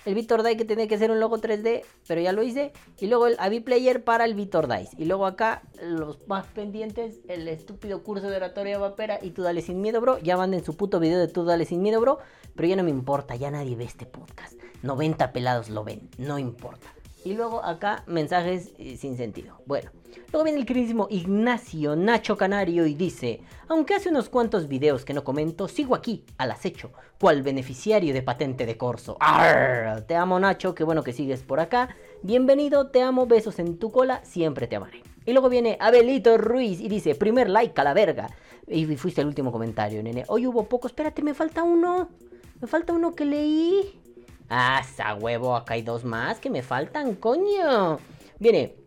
[0.05, 2.72] el Vitor Dice que tenía que ser un logo 3D, pero ya lo hice.
[2.99, 4.95] Y luego el Avi Player para el Vitor Dice.
[4.99, 9.62] Y luego acá los más pendientes, el estúpido curso de oratoria vapera y tú dale
[9.62, 10.18] sin miedo, bro.
[10.18, 12.18] Ya van en su puto video de tú dale sin miedo, bro.
[12.55, 14.55] Pero ya no me importa, ya nadie ve este podcast.
[14.82, 16.95] 90 pelados lo ven, no importa.
[17.25, 19.57] Y luego acá mensajes eh, sin sentido.
[19.64, 19.91] Bueno,
[20.31, 25.14] luego viene el queridísimo Ignacio Nacho Canario y dice, aunque hace unos cuantos videos que
[25.14, 29.16] no comento, sigo aquí, al acecho, cual beneficiario de patente de corso.
[30.07, 31.97] Te amo Nacho, qué bueno que sigues por acá.
[32.22, 35.03] Bienvenido, te amo, besos en tu cola, siempre te amaré.
[35.25, 38.29] Y luego viene Abelito Ruiz y dice, primer like a la verga.
[38.66, 40.25] Y fuiste el último comentario, nene.
[40.29, 42.11] Hoy hubo poco, espérate, me falta uno.
[42.61, 44.04] Me falta uno que leí.
[44.49, 47.99] Ah, esa huevo, acá hay dos más que me faltan, coño.
[48.38, 48.84] Viene.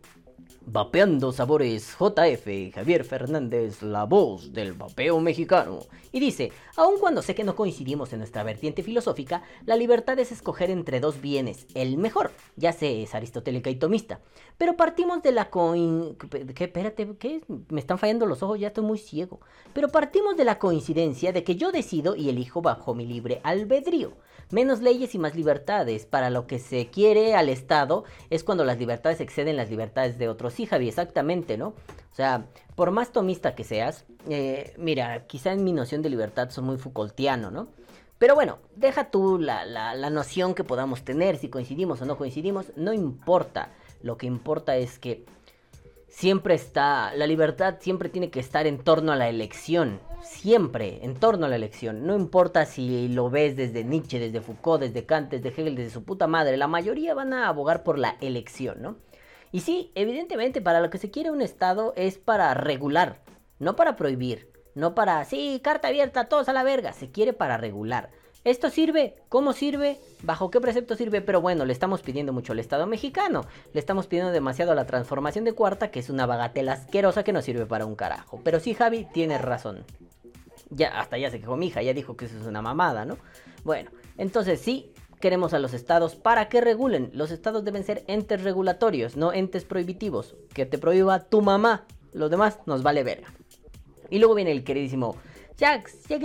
[0.70, 5.78] Vapeando Sabores JF, Javier Fernández, la voz del vapeo mexicano.
[6.12, 10.30] Y dice, aun cuando sé que no coincidimos en nuestra vertiente filosófica, la libertad es
[10.30, 14.20] escoger entre dos bienes, el mejor, ya sé, es aristotélica y tomista.
[14.58, 16.16] Pero partimos de la coin...
[16.54, 16.70] ¿Qué?
[17.18, 17.40] ¿qué?
[17.70, 19.40] Me están fallando los ojos, ya estoy muy ciego.
[19.72, 24.12] Pero partimos de la coincidencia de que yo decido y elijo bajo mi libre albedrío
[24.50, 26.06] menos leyes y más libertades.
[26.06, 30.28] Para lo que se quiere al Estado es cuando las libertades exceden las libertades de
[30.28, 30.54] otros.
[30.54, 31.68] Sí, Javi, exactamente, ¿no?
[31.68, 36.50] O sea, por más tomista que seas, eh, mira, quizá en mi noción de libertad
[36.50, 37.68] soy muy Foucaultiano, ¿no?
[38.18, 42.72] Pero bueno, deja tú la, la noción que podamos tener, si coincidimos o no coincidimos,
[42.74, 43.70] no importa.
[44.02, 45.24] Lo que importa es que
[46.08, 51.14] siempre está, la libertad siempre tiene que estar en torno a la elección, siempre en
[51.14, 52.06] torno a la elección.
[52.06, 56.04] No importa si lo ves desde Nietzsche, desde Foucault, desde Kant, desde Hegel, desde su
[56.04, 58.96] puta madre, la mayoría van a abogar por la elección, ¿no?
[59.50, 63.22] Y sí, evidentemente para lo que se quiere un Estado es para regular,
[63.58, 67.56] no para prohibir, no para, sí, carta abierta, todos a la verga, se quiere para
[67.56, 68.10] regular.
[68.44, 69.16] ¿Esto sirve?
[69.28, 69.98] ¿Cómo sirve?
[70.22, 71.20] ¿Bajo qué precepto sirve?
[71.20, 73.44] Pero bueno, le estamos pidiendo mucho al Estado mexicano.
[73.72, 77.32] Le estamos pidiendo demasiado a la transformación de cuarta, que es una bagatela asquerosa que
[77.32, 78.40] no sirve para un carajo.
[78.44, 79.84] Pero sí, Javi, tienes razón.
[80.70, 83.18] Ya, hasta ya se quejó mi hija, ya dijo que eso es una mamada, ¿no?
[83.64, 87.10] Bueno, entonces sí, queremos a los estados para que regulen.
[87.14, 90.36] Los estados deben ser entes regulatorios, no entes prohibitivos.
[90.54, 91.86] Que te prohíba tu mamá.
[92.12, 93.28] Los demás nos vale verga.
[94.10, 95.16] Y luego viene el queridísimo
[95.58, 96.22] Jax, Jack,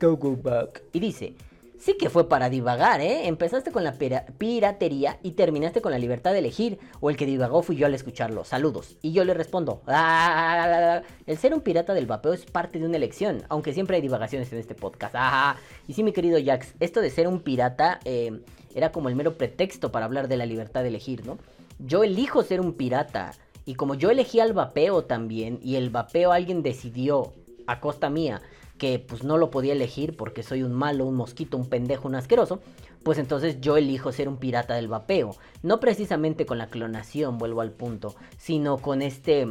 [0.00, 0.84] go go back.
[0.92, 1.34] Y dice,
[1.80, 3.26] sí que fue para divagar, ¿eh?
[3.26, 3.94] Empezaste con la
[4.38, 6.78] piratería y terminaste con la libertad de elegir.
[7.00, 8.44] O el que divagó fui yo al escucharlo.
[8.44, 8.98] Saludos.
[9.02, 12.98] Y yo le respondo, ah, el ser un pirata del vapeo es parte de una
[12.98, 15.16] elección, aunque siempre hay divagaciones en este podcast.
[15.18, 15.56] Ah,
[15.88, 18.42] y sí, mi querido Jax, esto de ser un pirata eh,
[18.76, 21.38] era como el mero pretexto para hablar de la libertad de elegir, ¿no?
[21.80, 23.32] Yo elijo ser un pirata.
[23.64, 27.32] Y como yo elegí al vapeo también, y el vapeo alguien decidió
[27.66, 28.40] a costa mía
[28.82, 32.16] que pues no lo podía elegir porque soy un malo, un mosquito, un pendejo, un
[32.16, 32.58] asqueroso,
[33.04, 35.36] pues entonces yo elijo ser un pirata del vapeo.
[35.62, 39.46] No precisamente con la clonación, vuelvo al punto, sino con este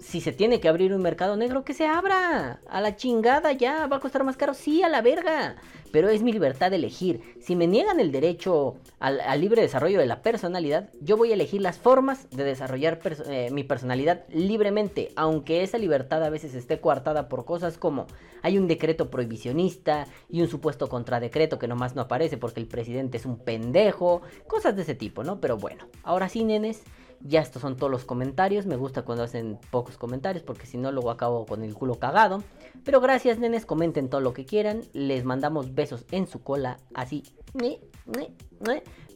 [0.00, 2.60] si se tiene que abrir un mercado negro, que se abra.
[2.68, 5.56] A la chingada ya, va a costar más caro, sí, a la verga.
[5.90, 7.22] Pero es mi libertad de elegir.
[7.40, 11.62] Si me niegan el derecho al, libre desarrollo de la personalidad, yo voy a elegir
[11.62, 17.28] las formas de desarrollar eh, mi personalidad libremente, aunque esa libertad a veces esté coartada
[17.28, 18.06] por cosas como
[18.42, 23.16] hay un decreto prohibicionista y un supuesto contradecreto que nomás no aparece porque el presidente
[23.16, 25.40] es un pendejo, cosas de ese tipo, ¿no?
[25.40, 26.82] Pero bueno, ahora sí, nenes.
[27.20, 28.66] Ya estos son todos los comentarios.
[28.66, 32.42] Me gusta cuando hacen pocos comentarios porque si no luego acabo con el culo cagado.
[32.84, 33.66] Pero gracias, nenes.
[33.66, 34.82] Comenten todo lo que quieran.
[34.92, 36.78] Les mandamos besos en su cola.
[36.94, 37.22] Así.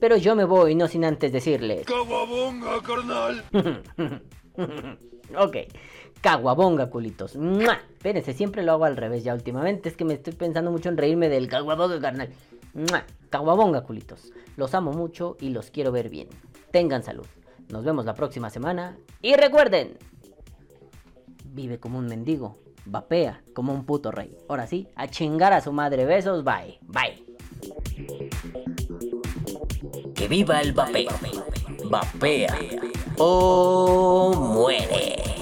[0.00, 1.86] Pero yo me voy, no sin antes decirles.
[1.86, 3.44] ¡Caguabonga, carnal!
[5.38, 5.56] ok.
[6.20, 7.36] Caguabonga, culitos.
[7.36, 7.80] ¡Mua!
[7.92, 9.88] Espérense, siempre lo hago al revés ya últimamente.
[9.88, 12.30] Es que me estoy pensando mucho en reírme del caguabonga, carnal.
[12.74, 13.04] ¡Mua!
[13.30, 14.32] Caguabonga, culitos.
[14.56, 16.28] Los amo mucho y los quiero ver bien.
[16.70, 17.26] Tengan salud.
[17.72, 18.98] Nos vemos la próxima semana.
[19.22, 19.96] Y recuerden,
[21.46, 22.58] vive como un mendigo.
[22.84, 24.36] Vapea como un puto rey.
[24.48, 26.04] Ahora sí, a chingar a su madre.
[26.04, 26.78] Besos, bye.
[26.82, 27.24] Bye.
[30.14, 31.12] Que viva el vapeo.
[31.88, 32.58] Vapea
[33.16, 35.41] o muere.